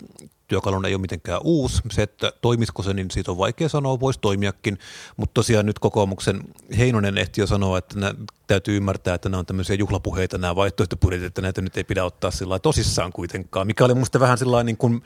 työkaluna 0.51 0.87
ei 0.87 0.93
ole 0.93 1.01
mitenkään 1.01 1.41
uusi. 1.43 1.81
Se, 1.91 2.03
että 2.03 2.33
toimisiko 2.41 2.83
se, 2.83 2.93
niin 2.93 3.11
siitä 3.11 3.31
on 3.31 3.37
vaikea 3.37 3.69
sanoa, 3.69 3.99
voisi 3.99 4.19
toimiakin. 4.19 4.77
Mutta 5.17 5.33
tosiaan 5.33 5.65
nyt 5.65 5.79
kokoomuksen 5.79 6.41
Heinonen 6.77 7.17
ehti 7.17 7.41
jo 7.41 7.47
sanoa, 7.47 7.77
että 7.77 7.99
nämä, 7.99 8.13
täytyy 8.47 8.77
ymmärtää, 8.77 9.15
että 9.15 9.29
nämä 9.29 9.39
on 9.39 9.45
tämmöisiä 9.45 9.75
juhlapuheita, 9.75 10.37
nämä 10.37 10.55
vaihtoehtobudjetit, 10.55 11.27
että 11.27 11.41
näitä 11.41 11.61
nyt 11.61 11.77
ei 11.77 11.83
pidä 11.83 12.05
ottaa 12.05 12.31
sillä 12.31 12.59
tosissaan 12.59 13.11
kuitenkaan, 13.11 13.67
mikä 13.67 13.85
oli 13.85 13.93
minusta 13.93 14.19
vähän 14.19 14.37
sillä 14.37 14.63
niin 14.63 14.77
kuin 14.77 15.01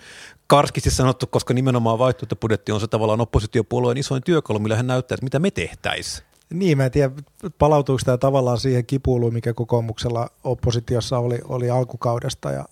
karskisti 0.48 0.92
sanottu, 0.92 1.28
koska 1.28 1.54
nimenomaan 1.54 2.00
vaihtoehtobudjetti 2.00 2.72
on 2.72 2.80
se 2.80 2.88
tavallaan 2.88 3.22
oppositiopuolueen 3.22 3.98
isoin 3.98 4.24
työkalu, 4.24 4.60
millä 4.60 4.76
hän 4.76 4.88
näyttää, 4.88 5.16
että 5.16 5.26
mitä 5.26 5.40
me 5.40 5.52
tehtäisiin. 5.52 6.26
Niin, 6.50 6.78
mä 6.78 6.86
en 6.86 6.92
tiedä, 6.92 7.12
palautuuko 7.60 8.02
tämä 8.06 8.18
tavallaan 8.18 8.60
siihen 8.60 8.86
kipuiluun, 8.86 9.34
mikä 9.34 9.54
kokoomuksella 9.54 10.30
oppositiossa 10.44 11.18
oli, 11.18 11.40
oli 11.44 11.70
alkukaudesta. 11.70 12.52
Ja, 12.52 12.66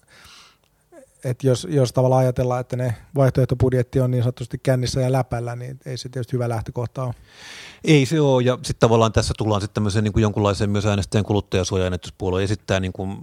et 1.23 1.43
jos, 1.43 1.67
jos 1.69 1.93
tavallaan 1.93 2.21
ajatellaan, 2.21 2.61
että 2.61 2.75
ne 2.75 2.95
vaihtoehtobudjetti 3.15 3.99
on 3.99 4.11
niin 4.11 4.23
sanotusti 4.23 4.57
kännissä 4.63 5.01
ja 5.01 5.11
läpällä, 5.11 5.55
niin 5.55 5.79
ei 5.85 5.97
se 5.97 6.09
tietysti 6.09 6.33
hyvä 6.33 6.49
lähtökohta 6.49 7.03
ole. 7.03 7.13
Ei 7.83 8.05
se 8.05 8.21
ole, 8.21 8.43
ja 8.43 8.53
sitten 8.55 8.79
tavallaan 8.79 9.11
tässä 9.11 9.33
tullaan 9.37 9.61
sitten 9.61 9.73
tämmöiseen 9.73 10.03
niin 10.03 10.13
kuin 10.13 10.21
jonkunlaiseen 10.21 10.69
myös 10.69 10.85
äänestäjän 10.85 11.25
kuluttajasuojaan, 11.25 11.93
että 11.93 12.07
jos 12.07 12.13
puolue 12.17 12.43
esittää 12.43 12.79
niin 12.79 12.93
kuin, 12.93 13.17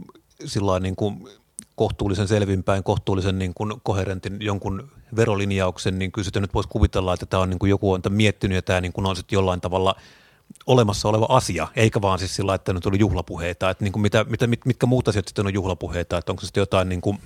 sillain 0.45 0.83
niin 0.83 0.97
kuin 0.97 1.29
kohtuullisen 1.75 2.29
selvinpäin, 2.29 2.85
kohtuullisen 2.85 3.39
niin 3.39 3.55
kuin 3.55 3.73
koherentin 3.83 4.37
jonkun 4.41 4.91
verolinjauksen, 5.17 5.99
niin 5.99 6.13
kyllä 6.13 6.25
sitä 6.25 6.41
nyt 6.41 6.55
voisi 6.55 6.69
kuvitella, 6.69 7.15
että 7.15 7.27
tämä 7.27 7.43
on 7.43 7.51
niin 7.51 7.59
kuin 7.59 7.71
joku 7.71 7.93
on 7.93 8.01
miettinyt 8.09 8.57
ja 8.57 8.63
tämä 8.63 8.81
niin 8.81 8.93
kuin 8.93 9.07
on 9.07 9.17
sitten 9.17 9.37
jollain 9.37 9.61
tavalla 9.61 9.95
olemassa 10.67 11.09
oleva 11.09 11.27
asia, 11.29 11.69
eikä 11.77 12.03
vaan 12.03 12.19
siis 12.19 12.37
sillä, 12.37 12.55
että 12.55 12.73
nyt 12.73 12.87
oli 12.87 12.99
juhlapuheita, 12.99 13.71
että 13.71 13.85
niin 13.85 13.93
kuin 13.93 14.03
mitä, 14.03 14.25
mitä, 14.25 14.47
mit, 14.47 14.67
mitkä 14.67 14.87
muut 14.87 15.09
asiat 15.09 15.29
sitten 15.29 15.47
on 15.47 15.55
juhlapuheita, 15.55 16.19
että 16.19 16.33
onko 16.33 16.41
se 16.41 16.47
sitten 16.47 16.61
jotain 16.61 16.89
niin 16.89 17.01
kuin 17.01 17.19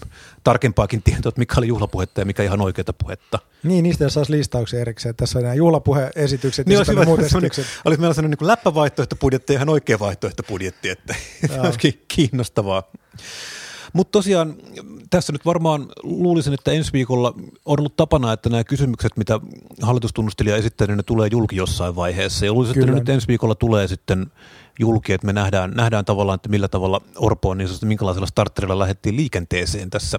tarkempaakin 0.44 1.02
tietoa, 1.02 1.28
että 1.28 1.38
mikä 1.38 1.54
oli 1.58 1.68
juhlapuhetta 1.68 2.20
ja 2.20 2.24
mikä 2.24 2.42
ihan 2.42 2.60
oikeata 2.60 2.92
puhetta. 2.92 3.38
Niin, 3.62 3.82
niistä 3.82 4.08
saisi 4.08 4.32
listauksia 4.32 4.80
erikseen. 4.80 5.16
Tässä 5.16 5.38
on 5.38 5.42
nämä 5.42 5.54
juhlapuheesitykset 5.54 6.66
niin 6.66 6.78
ja 6.78 6.84
sitten 6.84 7.08
muut 7.08 7.20
esitykset. 7.20 7.66
Olisi 7.84 8.00
meillä 8.00 8.14
sellainen 8.14 8.38
niin 8.40 8.48
läppävaihtoehtobudjetti 8.48 9.52
ja 9.52 9.56
ihan 9.56 9.68
oikea 9.68 9.98
vaihtoehtobudjetti, 9.98 10.88
että 10.88 11.14
olisikin 11.64 12.04
kiinnostavaa. 12.08 12.82
Mutta 13.94 14.10
tosiaan 14.10 14.54
tässä 15.10 15.32
nyt 15.32 15.46
varmaan 15.46 15.86
luulisin, 16.02 16.54
että 16.54 16.72
ensi 16.72 16.92
viikolla 16.92 17.34
on 17.64 17.78
ollut 17.78 17.96
tapana, 17.96 18.32
että 18.32 18.48
nämä 18.48 18.64
kysymykset, 18.64 19.16
mitä 19.16 19.40
hallitustunnustelija 19.82 20.56
esittää, 20.56 20.86
niin 20.86 20.96
ne 20.96 21.02
tulee 21.02 21.28
julki 21.32 21.56
jossain 21.56 21.96
vaiheessa. 21.96 22.46
Ja 22.46 22.52
luulisin, 22.52 22.78
että 22.82 22.94
nyt 22.94 23.08
ensi 23.08 23.28
viikolla 23.28 23.54
tulee 23.54 23.88
sitten 23.88 24.26
julki, 24.80 25.12
että 25.12 25.26
me 25.26 25.32
nähdään, 25.32 25.70
nähdään 25.70 26.04
tavallaan, 26.04 26.36
että 26.36 26.48
millä 26.48 26.68
tavalla 26.68 27.00
Orpo 27.16 27.50
on 27.50 27.58
niin 27.58 27.68
sanotusti, 27.68 27.86
minkälaisella 27.86 28.26
starterilla 28.26 28.78
lähdettiin 28.78 29.16
liikenteeseen 29.16 29.90
tässä, 29.90 30.18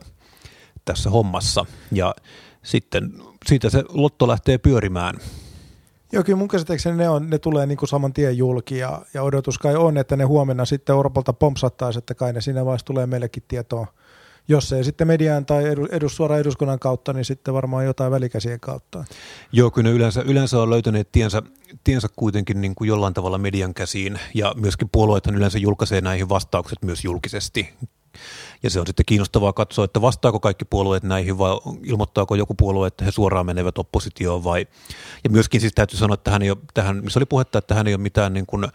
tässä 0.86 1.10
hommassa. 1.10 1.66
Ja 1.92 2.16
sitten 2.64 3.14
siitä 3.46 3.70
se 3.70 3.84
lotto 3.90 4.28
lähtee 4.28 4.58
pyörimään. 4.58 5.16
Joo, 6.16 6.24
kyllä 6.24 6.38
mun 6.38 6.48
käsittääkseni 6.48 6.98
ne, 6.98 7.10
on, 7.10 7.30
ne 7.30 7.40
tulee 7.40 7.66
niin 7.66 7.78
kuin 7.78 7.90
saman 7.90 8.14
tien 8.14 8.38
julki 8.38 8.78
ja, 8.78 9.02
ja 9.14 9.24
odotus 9.24 9.58
kai 9.58 9.76
on, 9.76 9.98
että 9.98 10.16
ne 10.16 10.24
huomenna 10.24 10.66
sitten 10.66 10.96
Orpolta 10.96 11.34
pompsattaisi, 11.34 12.00
että 12.00 12.16
kai 12.16 12.34
ne 12.34 12.42
siinä 12.42 12.66
vaiheessa 12.66 12.86
tulee 12.86 13.06
meillekin 13.06 13.44
tietoa. 13.48 13.88
Jos 14.48 14.74
ei 14.74 14.84
sitten 14.84 15.08
mediaan 15.08 15.46
tai 15.46 15.64
edus, 15.92 16.16
suoraan 16.16 16.42
eduskunnan 16.42 16.80
kautta, 16.80 17.14
niin 17.14 17.26
sitten 17.26 17.54
varmaan 17.54 17.86
jotain 17.86 18.12
välikäsien 18.12 18.60
kautta. 18.60 19.06
Joo, 19.52 19.72
kyllä 19.72 19.90
ne 19.90 19.96
yleensä, 19.96 20.22
yleensä 20.22 20.62
on 20.62 20.70
löytäneet 20.70 21.12
tiensä, 21.12 21.42
tiensä 21.84 22.08
kuitenkin 22.16 22.62
niin 22.62 22.76
kuin 22.76 22.88
jollain 22.88 23.14
tavalla 23.14 23.38
median 23.38 23.74
käsiin 23.74 24.20
ja 24.34 24.54
myöskin 24.58 24.90
puolueethan 24.92 25.36
yleensä 25.36 25.58
julkaisee 25.58 26.02
näihin 26.02 26.30
vastaukset 26.30 26.84
myös 26.84 27.04
julkisesti. 27.04 27.74
Ja 28.64 28.70
se 28.70 28.80
on 28.80 28.88
sitten 28.88 29.06
kiinnostavaa 29.06 29.54
katsoa, 29.54 29.86
että 29.86 30.02
vastaako 30.02 30.40
kaikki 30.40 30.66
puolueet 30.66 31.04
näihin 31.04 31.38
vai 31.38 31.52
ilmoittaako 31.84 32.36
joku 32.36 32.54
puolue, 32.54 32.88
että 32.88 33.06
he 33.06 33.12
suoraan 33.12 33.46
menevät 33.46 33.78
oppositioon 33.78 34.44
vai. 34.44 34.68
Ja 35.24 35.30
myöskin 35.30 35.62
siis 35.62 35.74
täytyy 35.74 36.00
sanoa, 36.00 36.14
että 36.14 36.32
hän 36.32 36.42
ei 36.42 36.52
ole, 36.52 36.58
tähän, 36.74 37.04
missä 37.04 37.20
oli 37.20 37.26
puhetta, 37.26 37.60
että 37.60 37.76
hän 37.76 37.88
ei 37.88 37.94
ole 37.94 38.02
mitään 38.02 38.34
niin 38.34 38.46
kuin 38.46 38.68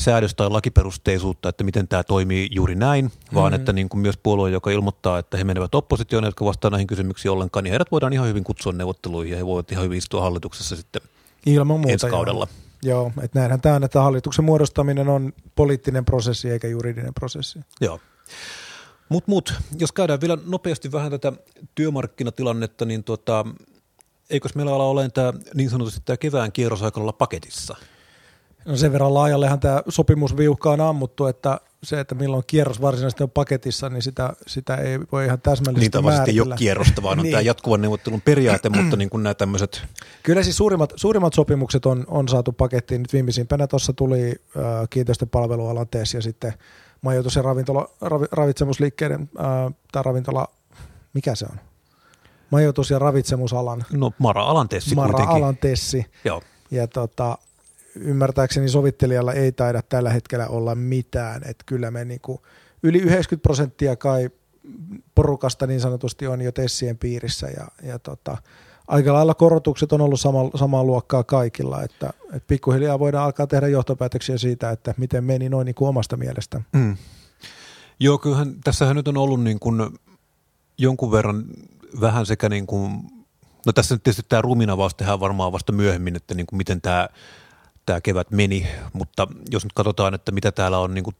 säädös- 0.00 0.34
tai 0.34 0.50
lakiperusteisuutta, 0.50 1.48
että 1.48 1.64
miten 1.64 1.88
tämä 1.88 2.04
toimii 2.04 2.48
juuri 2.50 2.74
näin, 2.74 3.12
vaan 3.34 3.52
mm-hmm. 3.52 3.60
että 3.60 3.72
niin 3.72 3.88
kuin 3.88 4.00
myös 4.00 4.16
puolue, 4.16 4.50
joka 4.50 4.70
ilmoittaa, 4.70 5.18
että 5.18 5.36
he 5.36 5.44
menevät 5.44 5.74
oppositioon, 5.74 6.24
jotka 6.24 6.44
vastaa 6.44 6.70
näihin 6.70 6.86
kysymyksiin 6.86 7.32
ollenkaan, 7.32 7.64
niin 7.64 7.70
heidät 7.70 7.90
voidaan 7.92 8.12
ihan 8.12 8.28
hyvin 8.28 8.44
kutsua 8.44 8.72
neuvotteluihin 8.72 9.30
ja 9.30 9.36
he 9.36 9.46
voivat 9.46 9.72
ihan 9.72 9.84
hyvin 9.84 9.98
istua 9.98 10.20
hallituksessa 10.20 10.76
sitten 10.76 11.02
Ilman 11.46 11.80
muuta, 11.80 11.92
ensi 11.92 12.06
kaudella. 12.06 12.48
Joo, 12.82 13.02
joo 13.02 13.12
että 13.22 13.38
näinhän 13.38 13.60
tämä, 13.60 13.80
että 13.84 14.00
hallituksen 14.00 14.44
muodostaminen 14.44 15.08
on 15.08 15.32
poliittinen 15.54 16.04
prosessi 16.04 16.50
eikä 16.50 16.68
juridinen 16.68 17.14
prosessi. 17.14 17.58
Joo. 17.80 18.00
Mutta 19.08 19.30
mut, 19.30 19.54
jos 19.78 19.92
käydään 19.92 20.20
vielä 20.20 20.38
nopeasti 20.46 20.92
vähän 20.92 21.10
tätä 21.10 21.32
työmarkkinatilannetta, 21.74 22.84
niin 22.84 23.04
tuota, 23.04 23.44
eikös 24.30 24.54
meillä 24.54 24.74
ala 24.74 24.84
olemaan 24.84 25.12
tämä 25.12 25.32
niin 25.54 25.70
sanotusti 25.70 26.00
tämä 26.04 26.16
kevään 26.16 26.52
kierros 26.52 26.82
aika 26.82 27.00
olla 27.00 27.12
paketissa? 27.12 27.76
No 28.66 28.76
sen 28.76 28.92
verran 28.92 29.14
laajallehan 29.14 29.60
tämä 29.60 29.82
sopimusviuhka 29.88 30.70
on 30.70 30.80
ammuttu, 30.80 31.26
että 31.26 31.60
se, 31.82 32.00
että 32.00 32.14
milloin 32.14 32.44
kierros 32.46 32.80
varsinaisesti 32.80 33.22
on 33.22 33.30
paketissa, 33.30 33.88
niin 33.88 34.02
sitä, 34.02 34.32
sitä 34.46 34.76
ei 34.76 34.98
voi 35.12 35.24
ihan 35.24 35.40
täsmällisesti 35.40 35.98
Niin 35.98 36.04
määritellä. 36.04 36.32
ei 36.32 36.40
ole 36.40 36.54
kierrosta, 36.56 37.02
vaan 37.02 37.18
on 37.18 37.22
niin. 37.24 37.32
tämä 37.32 37.40
jatkuvan 37.40 37.80
neuvottelun 37.80 38.20
periaate, 38.20 38.68
mutta 38.68 38.96
niin 38.96 39.10
kuin 39.10 39.22
nämä 39.22 39.34
tämmöiset... 39.34 39.82
Kyllä 40.22 40.42
siis 40.42 40.56
suurimmat, 40.56 40.92
suurimmat 40.96 41.34
sopimukset 41.34 41.86
on, 41.86 42.04
on 42.08 42.28
saatu 42.28 42.52
pakettiin. 42.52 43.02
Nyt 43.02 43.12
viimeisimpänä 43.12 43.66
tuossa 43.66 43.92
tuli 43.92 44.34
äh, 44.56 44.62
kiinteistöpalvelualan 44.90 45.88
TES 45.88 46.14
ja 46.14 46.22
sitten 46.22 46.52
majoitus- 47.02 47.36
ja 47.36 47.42
ravintola, 47.42 47.88
ravi, 48.00 48.26
ravitsemusliikkeiden 48.32 49.30
ää, 49.38 49.70
tai 49.92 50.02
ravintola, 50.02 50.48
mikä 51.12 51.34
se 51.34 51.46
on? 51.50 51.60
Majoitus- 52.50 52.90
ja 52.90 52.98
ravitsemusalan. 52.98 53.84
No 53.92 54.12
Mara-alan 54.18 54.68
tessi 54.68 54.94
Mara-alan 54.94 55.56
tessi. 55.56 56.06
Joo. 56.24 56.42
Ja 56.70 56.86
tota, 56.86 57.38
ymmärtääkseni 57.96 58.68
sovittelijalla 58.68 59.32
ei 59.32 59.52
taida 59.52 59.82
tällä 59.82 60.10
hetkellä 60.10 60.46
olla 60.46 60.74
mitään, 60.74 61.42
että 61.44 61.64
kyllä 61.66 61.90
me 61.90 62.04
niinku, 62.04 62.42
yli 62.82 62.98
90 62.98 63.42
prosenttia 63.42 63.96
kai 63.96 64.30
porukasta 65.14 65.66
niin 65.66 65.80
sanotusti 65.80 66.26
on 66.26 66.40
jo 66.40 66.52
tessien 66.52 66.98
piirissä 66.98 67.46
ja, 67.46 67.68
ja 67.82 67.98
tota, 67.98 68.36
aika 68.88 69.12
lailla 69.12 69.34
korotukset 69.34 69.92
on 69.92 70.00
ollut 70.00 70.20
sama, 70.20 70.50
samaa 70.54 70.84
luokkaa 70.84 71.24
kaikilla, 71.24 71.82
että, 71.82 72.10
että 72.26 72.46
pikkuhiljaa 72.46 72.98
voidaan 72.98 73.24
alkaa 73.24 73.46
tehdä 73.46 73.68
johtopäätöksiä 73.68 74.38
siitä, 74.38 74.70
että 74.70 74.94
miten 74.96 75.24
meni 75.24 75.48
noin 75.48 75.64
niin 75.64 75.74
kuin 75.74 75.88
omasta 75.88 76.16
mielestä. 76.16 76.60
Mm. 76.72 76.96
Joo, 78.00 78.18
kyllähän 78.18 78.56
tässähän 78.64 78.96
nyt 78.96 79.08
on 79.08 79.16
ollut 79.16 79.42
niin 79.42 79.58
kuin 79.58 79.98
jonkun 80.78 81.12
verran 81.12 81.44
vähän 82.00 82.26
sekä 82.26 82.48
niin 82.48 82.66
kuin, 82.66 82.92
no 83.66 83.72
tässä 83.72 83.94
nyt 83.94 84.02
tietysti 84.02 84.26
tämä 84.28 84.42
ruminavaus 84.42 84.94
tehdään 84.94 85.20
varmaan 85.20 85.52
vasta 85.52 85.72
myöhemmin, 85.72 86.16
että 86.16 86.34
niin 86.34 86.46
kuin 86.46 86.56
miten 86.56 86.80
tämä, 86.80 87.08
tämä 87.86 88.00
kevät 88.00 88.30
meni, 88.30 88.66
mutta 88.92 89.26
jos 89.50 89.64
nyt 89.64 89.72
katsotaan, 89.72 90.14
että 90.14 90.32
mitä 90.32 90.52
täällä 90.52 90.78
on 90.78 90.94
niin 90.94 91.04
kuin 91.04 91.16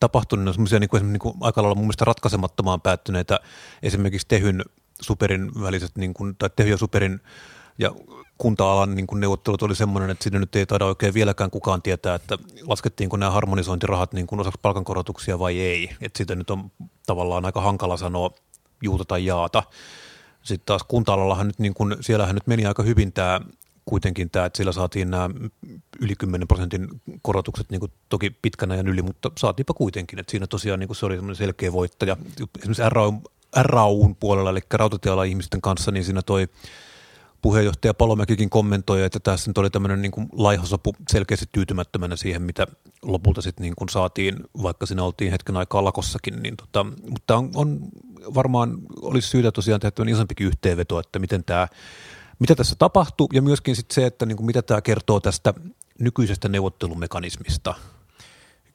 tapahtunut, 0.00 0.42
niin 0.42 0.48
on 0.48 0.54
semmoisia 0.54 0.80
niin 0.80 0.90
kuin, 0.90 1.12
niin 1.12 1.20
kuin 1.20 1.34
aika 1.40 1.62
lailla 1.62 1.74
mun 1.74 1.84
mielestä 1.84 2.04
ratkaisemattomaan 2.04 2.80
päättyneitä 2.80 3.40
esimerkiksi 3.82 4.28
Tehyn 4.28 4.64
Superin 5.00 5.50
väliset, 5.62 5.96
niin 5.96 6.14
kuin, 6.14 6.36
tai 6.36 6.50
Tehy 6.56 6.70
ja 6.70 6.76
Superin 6.76 7.20
ja 7.78 7.90
kunta-alan 8.38 8.94
niin 8.94 9.06
kuin 9.06 9.20
neuvottelut 9.20 9.62
oli 9.62 9.74
semmoinen, 9.74 10.10
että 10.10 10.22
siinä 10.22 10.38
nyt 10.38 10.56
ei 10.56 10.66
taida 10.66 10.86
oikein 10.86 11.14
vieläkään 11.14 11.50
kukaan 11.50 11.82
tietää, 11.82 12.14
että 12.14 12.38
laskettiinko 12.66 13.16
nämä 13.16 13.30
harmonisointirahat 13.30 14.12
niin 14.12 14.26
kuin 14.26 14.40
osaksi 14.40 14.60
palkankorotuksia 14.62 15.38
vai 15.38 15.60
ei. 15.60 15.90
Että 16.00 16.16
siitä 16.16 16.34
nyt 16.34 16.50
on 16.50 16.70
tavallaan 17.06 17.44
aika 17.44 17.60
hankala 17.60 17.96
sanoa 17.96 18.30
juuta 18.82 19.04
tai 19.04 19.26
jaata. 19.26 19.62
Sitten 20.42 20.66
taas 20.66 20.82
kunta 20.88 21.44
nyt, 21.44 21.58
niin 21.58 21.74
kun, 21.74 21.96
siellähän 22.00 22.34
nyt 22.34 22.46
meni 22.46 22.66
aika 22.66 22.82
hyvin 22.82 23.12
tämä 23.12 23.40
kuitenkin 23.84 24.30
tämä, 24.30 24.46
että 24.46 24.56
sillä 24.56 24.72
saatiin 24.72 25.10
nämä 25.10 25.30
yli 26.00 26.14
10 26.18 26.48
prosentin 26.48 26.88
korotukset 27.22 27.70
niin 27.70 27.80
kuin 27.80 27.92
toki 28.08 28.30
pitkän 28.30 28.72
ajan 28.72 28.88
yli, 28.88 29.02
mutta 29.02 29.30
saatiinpa 29.38 29.74
kuitenkin, 29.74 30.18
että 30.18 30.30
siinä 30.30 30.46
tosiaan 30.46 30.80
niin 30.80 30.88
kuin 30.88 30.96
se 30.96 31.06
oli 31.06 31.18
selkeä 31.34 31.72
voittaja. 31.72 32.16
Esimerkiksi 32.58 32.82
RAU, 32.88 33.12
RAUn 33.56 34.16
puolella, 34.16 34.50
eli 34.50 34.60
rautatiealan 34.74 35.26
ihmisten 35.26 35.60
kanssa, 35.60 35.90
niin 35.90 36.04
siinä 36.04 36.22
toi 36.22 36.48
puheenjohtaja 37.42 37.94
Palomäkikin 37.94 38.50
kommentoi, 38.50 39.04
että 39.04 39.20
tässä 39.20 39.50
nyt 39.50 39.58
oli 39.58 39.70
tämmöinen 39.70 40.02
niin 40.02 40.12
kuin 40.12 40.28
laihasopu 40.32 40.94
selkeästi 41.10 41.46
tyytymättömänä 41.52 42.16
siihen, 42.16 42.42
mitä 42.42 42.66
lopulta 43.02 43.42
sitten 43.42 43.62
niin 43.62 43.74
kuin 43.76 43.88
saatiin, 43.88 44.36
vaikka 44.62 44.86
siinä 44.86 45.02
oltiin 45.04 45.30
hetken 45.30 45.56
aikaa 45.56 45.84
lakossakin. 45.84 46.42
Niin 46.42 46.56
tota, 46.56 46.86
mutta 47.08 47.36
on, 47.36 47.50
on, 47.54 47.80
varmaan 48.34 48.78
olisi 49.02 49.28
syytä 49.28 49.52
tosiaan 49.52 49.80
tehdä 49.80 50.10
isompikin 50.10 50.46
yhteenveto, 50.46 50.98
että 50.98 51.18
miten 51.18 51.44
tämä 51.44 51.68
mitä 52.42 52.54
tässä 52.54 52.76
tapahtuu 52.78 53.28
ja 53.32 53.42
myöskin 53.42 53.76
sit 53.76 53.90
se, 53.90 54.06
että 54.06 54.26
niin 54.26 54.36
kuin 54.36 54.46
mitä 54.46 54.62
tämä 54.62 54.80
kertoo 54.80 55.20
tästä 55.20 55.54
nykyisestä 55.98 56.48
neuvottelumekanismista. 56.48 57.74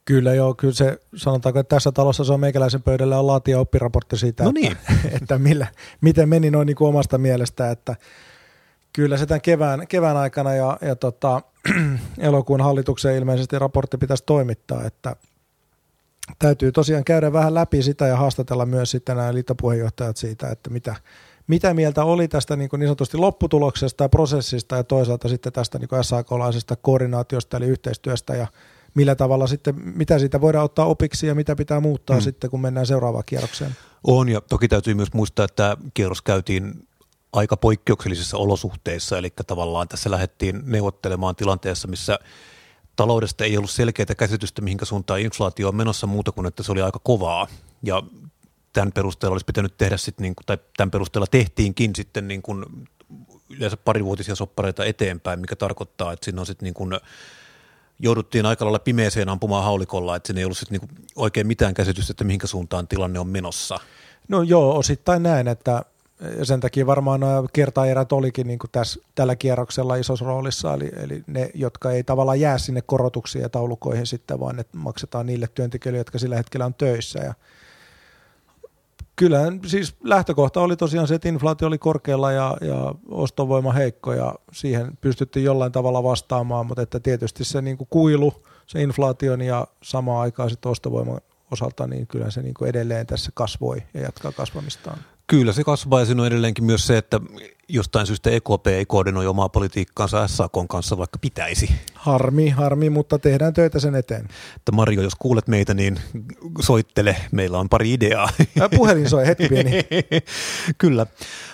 Kyllä 0.05 0.33
joo, 0.33 0.53
kyllä 0.53 0.73
se 0.73 0.99
sanotaanko, 1.15 1.59
että 1.59 1.75
tässä 1.75 1.91
talossa 1.91 2.23
se 2.23 2.33
on 2.33 2.39
meikäläisen 2.39 2.83
pöydällä 2.83 3.19
on 3.19 3.27
laatia 3.27 3.59
oppiraportti 3.59 4.17
siitä, 4.17 4.43
no 4.43 4.51
niin. 4.51 4.71
että, 4.71 4.93
että 5.21 5.37
millä, 5.37 5.67
miten 6.01 6.29
meni 6.29 6.51
noin 6.51 6.65
niin 6.65 6.75
kuin 6.75 6.89
omasta 6.89 7.17
mielestä, 7.17 7.71
että 7.71 7.95
kyllä 8.93 9.17
se 9.17 9.25
tämän 9.25 9.41
kevään, 9.41 9.87
kevään 9.87 10.17
aikana 10.17 10.53
ja, 10.53 10.77
ja 10.81 10.95
tota, 10.95 11.41
elokuun 12.17 12.61
hallituksen 12.61 13.15
ilmeisesti 13.15 13.59
raportti 13.59 13.97
pitäisi 13.97 14.23
toimittaa, 14.25 14.83
että 14.83 15.15
täytyy 16.39 16.71
tosiaan 16.71 17.03
käydä 17.03 17.33
vähän 17.33 17.53
läpi 17.53 17.83
sitä 17.83 18.07
ja 18.07 18.17
haastatella 18.17 18.65
myös 18.65 18.91
sitten 18.91 19.17
nämä 19.17 19.33
liittopuheenjohtajat 19.33 20.17
siitä, 20.17 20.49
että 20.49 20.69
mitä, 20.69 20.95
mitä 21.47 21.73
mieltä 21.73 22.03
oli 22.03 22.27
tästä 22.27 22.55
niin, 22.55 22.69
kuin 22.69 22.79
niin 22.79 22.87
sanotusti 22.87 23.17
lopputuloksesta 23.17 24.03
ja 24.03 24.09
prosessista 24.09 24.75
ja 24.75 24.83
toisaalta 24.83 25.29
sitten 25.29 25.53
tästä 25.53 25.79
niin 25.79 25.89
SAK-laisesta 26.01 26.75
koordinaatiosta 26.75 27.57
eli 27.57 27.65
yhteistyöstä 27.65 28.35
ja 28.35 28.47
millä 28.93 29.15
tavalla 29.15 29.47
sitten, 29.47 29.75
mitä 29.77 30.19
siitä 30.19 30.41
voidaan 30.41 30.65
ottaa 30.65 30.85
opiksi 30.85 31.27
ja 31.27 31.35
mitä 31.35 31.55
pitää 31.55 31.79
muuttaa 31.79 32.15
hmm. 32.15 32.23
sitten, 32.23 32.49
kun 32.49 32.61
mennään 32.61 32.85
seuraavaan 32.85 33.23
kierrokseen. 33.25 33.75
On 34.03 34.29
ja 34.29 34.41
toki 34.41 34.67
täytyy 34.67 34.93
myös 34.93 35.13
muistaa, 35.13 35.45
että 35.45 35.55
tämä 35.55 35.77
kierros 35.93 36.21
käytiin 36.21 36.87
aika 37.33 37.57
poikkeuksellisissa 37.57 38.37
olosuhteissa, 38.37 39.17
eli 39.17 39.33
tavallaan 39.47 39.87
tässä 39.87 40.11
lähdettiin 40.11 40.61
neuvottelemaan 40.65 41.35
tilanteessa, 41.35 41.87
missä 41.87 42.19
taloudesta 42.95 43.43
ei 43.43 43.57
ollut 43.57 43.71
selkeää 43.71 44.15
käsitystä, 44.17 44.61
mihinkä 44.61 44.85
suuntaan 44.85 45.19
inflaatio 45.19 45.67
on 45.67 45.75
menossa 45.75 46.07
muuta 46.07 46.31
kuin, 46.31 46.47
että 46.47 46.63
se 46.63 46.71
oli 46.71 46.81
aika 46.81 46.99
kovaa. 47.03 47.47
Ja 47.83 48.03
tämän 48.77 48.91
perusteella 48.91 49.33
olisi 49.33 49.45
pitänyt 49.45 49.77
tehdä 49.77 49.97
sitten, 49.97 50.23
niin 50.23 50.33
tai 50.45 50.57
tämän 50.77 50.91
perusteella 50.91 51.27
tehtiinkin 51.27 51.95
sitten 51.95 52.27
niin 52.27 52.41
kuin 52.41 52.65
yleensä 53.49 53.77
parivuotisia 53.77 54.35
soppareita 54.35 54.85
eteenpäin, 54.85 55.39
mikä 55.39 55.55
tarkoittaa, 55.55 56.13
että 56.13 56.25
siinä 56.25 56.41
on 56.41 56.45
sitten 56.45 56.65
niin 56.65 56.73
kuin, 56.73 56.91
jouduttiin 57.99 58.45
aika 58.45 58.65
lailla 58.65 58.79
pimeeseen 58.79 59.29
ampumaan 59.29 59.63
haulikolla, 59.63 60.15
että 60.15 60.27
siinä 60.27 60.39
ei 60.39 60.45
ollut 60.45 60.57
sitten 60.57 60.79
niin 60.79 61.05
oikein 61.15 61.47
mitään 61.47 61.73
käsitystä, 61.73 62.11
että 62.11 62.23
mihinkä 62.23 62.47
suuntaan 62.47 62.87
tilanne 62.87 63.19
on 63.19 63.27
menossa. 63.27 63.79
No 64.27 64.41
joo, 64.41 64.77
osittain 64.77 65.23
näin, 65.23 65.47
että 65.47 65.81
sen 66.43 66.59
takia 66.59 66.85
varmaan 66.85 67.21
kertaerät 67.53 68.11
olikin 68.11 68.47
niin 68.47 68.59
kuin 68.59 68.71
tässä, 68.71 68.99
tällä 69.15 69.35
kierroksella 69.35 69.95
isossa 69.95 70.25
roolissa, 70.25 70.73
eli, 70.73 70.91
eli 71.03 71.23
ne, 71.27 71.49
jotka 71.53 71.91
ei 71.91 72.03
tavallaan 72.03 72.39
jää 72.39 72.57
sinne 72.57 72.81
korotuksiin 72.81 73.41
ja 73.41 73.49
taulukoihin 73.49 74.07
sitten, 74.07 74.39
vaan 74.39 74.55
ne 74.55 74.65
maksetaan 74.75 75.25
niille 75.25 75.47
työntekijöille, 75.47 75.97
jotka 75.97 76.19
sillä 76.19 76.35
hetkellä 76.35 76.65
on 76.65 76.73
töissä. 76.73 77.19
Ja 77.19 77.33
Kyllä, 79.19 79.39
siis 79.65 79.95
lähtökohta 80.03 80.61
oli 80.61 80.77
tosiaan 80.77 81.07
se, 81.07 81.15
että 81.15 81.29
inflaatio 81.29 81.67
oli 81.67 81.77
korkealla 81.77 82.31
ja, 82.31 82.57
ja 82.61 82.95
ostovoima 83.09 83.71
heikko 83.71 84.13
ja 84.13 84.35
siihen 84.51 84.97
pystyttiin 85.01 85.45
jollain 85.45 85.71
tavalla 85.71 86.03
vastaamaan, 86.03 86.65
mutta 86.65 86.81
että 86.81 86.99
tietysti 86.99 87.43
se 87.43 87.61
niin 87.61 87.77
kuin 87.77 87.87
kuilu, 87.89 88.33
se 88.67 88.81
inflaation 88.81 89.41
ja 89.41 89.67
samaan 89.83 90.21
aikaan 90.21 90.49
sitten 90.49 90.71
ostovoiman 90.71 91.21
osalta, 91.51 91.87
niin 91.87 92.07
kyllä 92.07 92.31
se 92.31 92.41
niin 92.41 92.53
kuin 92.53 92.69
edelleen 92.69 93.07
tässä 93.07 93.31
kasvoi 93.33 93.83
ja 93.93 94.01
jatkaa 94.01 94.31
kasvamistaan. 94.31 94.97
Kyllä 95.27 95.53
se 95.53 95.63
kasvaa 95.63 95.99
ja 95.99 96.05
siinä 96.05 96.21
on 96.21 96.27
edelleenkin 96.27 96.65
myös 96.65 96.87
se, 96.87 96.97
että 96.97 97.21
jostain 97.69 98.07
syystä 98.07 98.29
EKP 98.29 98.67
ei 98.67 98.85
koordinoi 98.85 99.27
omaa 99.27 99.49
politiikkaansa 99.49 100.27
SAK 100.27 100.51
kanssa, 100.69 100.97
vaikka 100.97 101.19
pitäisi. 101.19 101.69
Harmi, 101.93 102.49
harmi, 102.49 102.89
mutta 102.89 103.19
tehdään 103.19 103.53
töitä 103.53 103.79
sen 103.79 103.95
eteen. 103.95 104.27
Että 104.55 104.71
Mario, 104.71 105.01
jos 105.01 105.15
kuulet 105.19 105.47
meitä, 105.47 105.73
niin 105.73 105.99
soittele. 106.61 107.15
Meillä 107.31 107.59
on 107.59 107.69
pari 107.69 107.93
ideaa. 107.93 108.29
Puhelin 108.75 109.09
soi, 109.09 109.27
hetki 109.27 109.49
pieni. 109.49 109.71
Kyllä, 110.77 111.05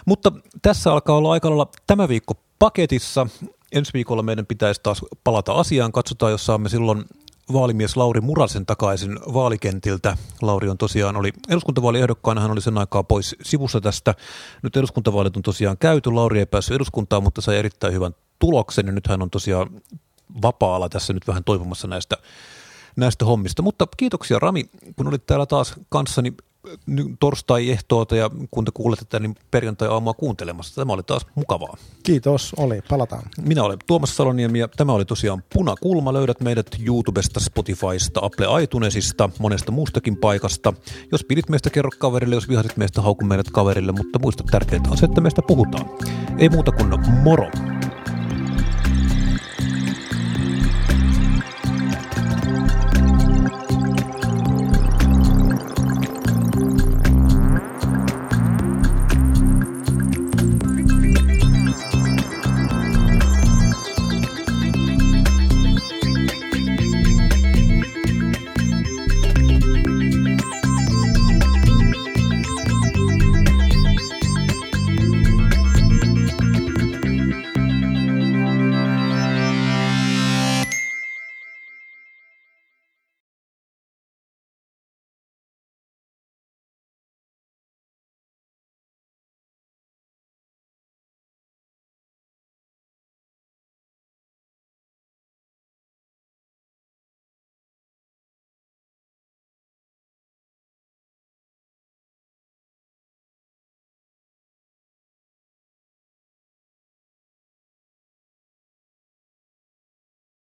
mutta 0.05 0.31
tässä 0.61 0.91
alkaa 0.91 1.15
olla 1.15 1.31
aika 1.31 1.49
lailla 1.49 1.71
tämä 1.87 2.07
viikko 2.07 2.33
paketissa. 2.59 3.27
Ensi 3.71 3.93
viikolla 3.93 4.23
meidän 4.23 4.45
pitäisi 4.45 4.81
taas 4.83 5.05
palata 5.23 5.53
asiaan. 5.53 5.91
Katsotaan, 5.91 6.31
jos 6.31 6.45
saamme 6.45 6.69
silloin 6.69 7.05
vaalimies 7.53 7.97
Lauri 7.97 8.21
Murasen 8.21 8.65
takaisin 8.65 9.19
vaalikentiltä. 9.33 10.17
Lauri 10.41 10.69
on 10.69 10.77
tosiaan 10.77 11.15
oli 11.15 11.33
eduskuntavaaliehdokkaana, 11.49 12.41
hän 12.41 12.51
oli 12.51 12.61
sen 12.61 12.77
aikaa 12.77 13.03
pois 13.03 13.35
sivussa 13.41 13.81
tästä. 13.81 14.15
Nyt 14.61 14.77
eduskuntavaalit 14.77 15.37
on 15.37 15.43
tosiaan 15.43 15.77
käyty, 15.77 16.11
Lauri 16.11 16.39
ei 16.39 16.45
päässyt 16.45 16.75
eduskuntaan, 16.75 17.23
mutta 17.23 17.41
sai 17.41 17.57
erittäin 17.57 17.93
hyvän 17.93 18.15
tuloksen 18.39 18.85
ja 18.85 18.91
nyt 18.91 19.07
hän 19.07 19.21
on 19.21 19.29
tosiaan 19.29 19.81
vapaalla 20.41 20.89
tässä 20.89 21.13
nyt 21.13 21.27
vähän 21.27 21.43
toivomassa 21.43 21.87
näistä, 21.87 22.17
näistä 22.95 23.25
hommista. 23.25 23.61
Mutta 23.61 23.87
kiitoksia 23.97 24.39
Rami, 24.39 24.69
kun 24.95 25.07
olit 25.07 25.25
täällä 25.25 25.45
taas 25.45 25.73
kanssani 25.89 26.33
torstai-ehtoota 27.19 28.15
ja 28.15 28.29
kun 28.51 28.65
te 28.65 28.71
kuulette 28.73 29.05
tätä, 29.05 29.19
niin 29.19 29.35
perjantai-aamua 29.51 30.13
kuuntelemassa. 30.13 30.75
Tämä 30.75 30.93
oli 30.93 31.03
taas 31.03 31.25
mukavaa. 31.35 31.77
Kiitos, 32.03 32.53
oli. 32.57 32.81
Palataan. 32.89 33.23
Minä 33.41 33.63
olen 33.63 33.77
Tuomas 33.87 34.15
Saloniemi 34.15 34.59
ja 34.59 34.67
tämä 34.67 34.93
oli 34.93 35.05
tosiaan 35.05 35.43
Punakulma. 35.53 36.13
Löydät 36.13 36.41
meidät 36.41 36.67
YouTubesta, 36.85 37.39
Spotifysta, 37.39 38.19
Apple 38.23 38.63
iTunesista, 38.63 39.29
monesta 39.39 39.71
muustakin 39.71 40.17
paikasta. 40.17 40.73
Jos 41.11 41.23
pidit 41.23 41.49
meistä, 41.49 41.69
kerro 41.69 41.89
kaverille. 41.99 42.35
Jos 42.35 42.49
vihasit 42.49 42.77
meistä, 42.77 43.01
hauku 43.01 43.25
meidät 43.25 43.49
kaverille. 43.51 43.91
Mutta 43.91 44.19
muista 44.19 44.43
tärkeintä 44.51 44.89
on 44.89 44.97
se, 44.97 45.05
että 45.05 45.21
meistä 45.21 45.41
puhutaan. 45.47 45.89
Ei 46.37 46.49
muuta 46.49 46.71
kuin 46.71 46.99
moro. 47.23 47.49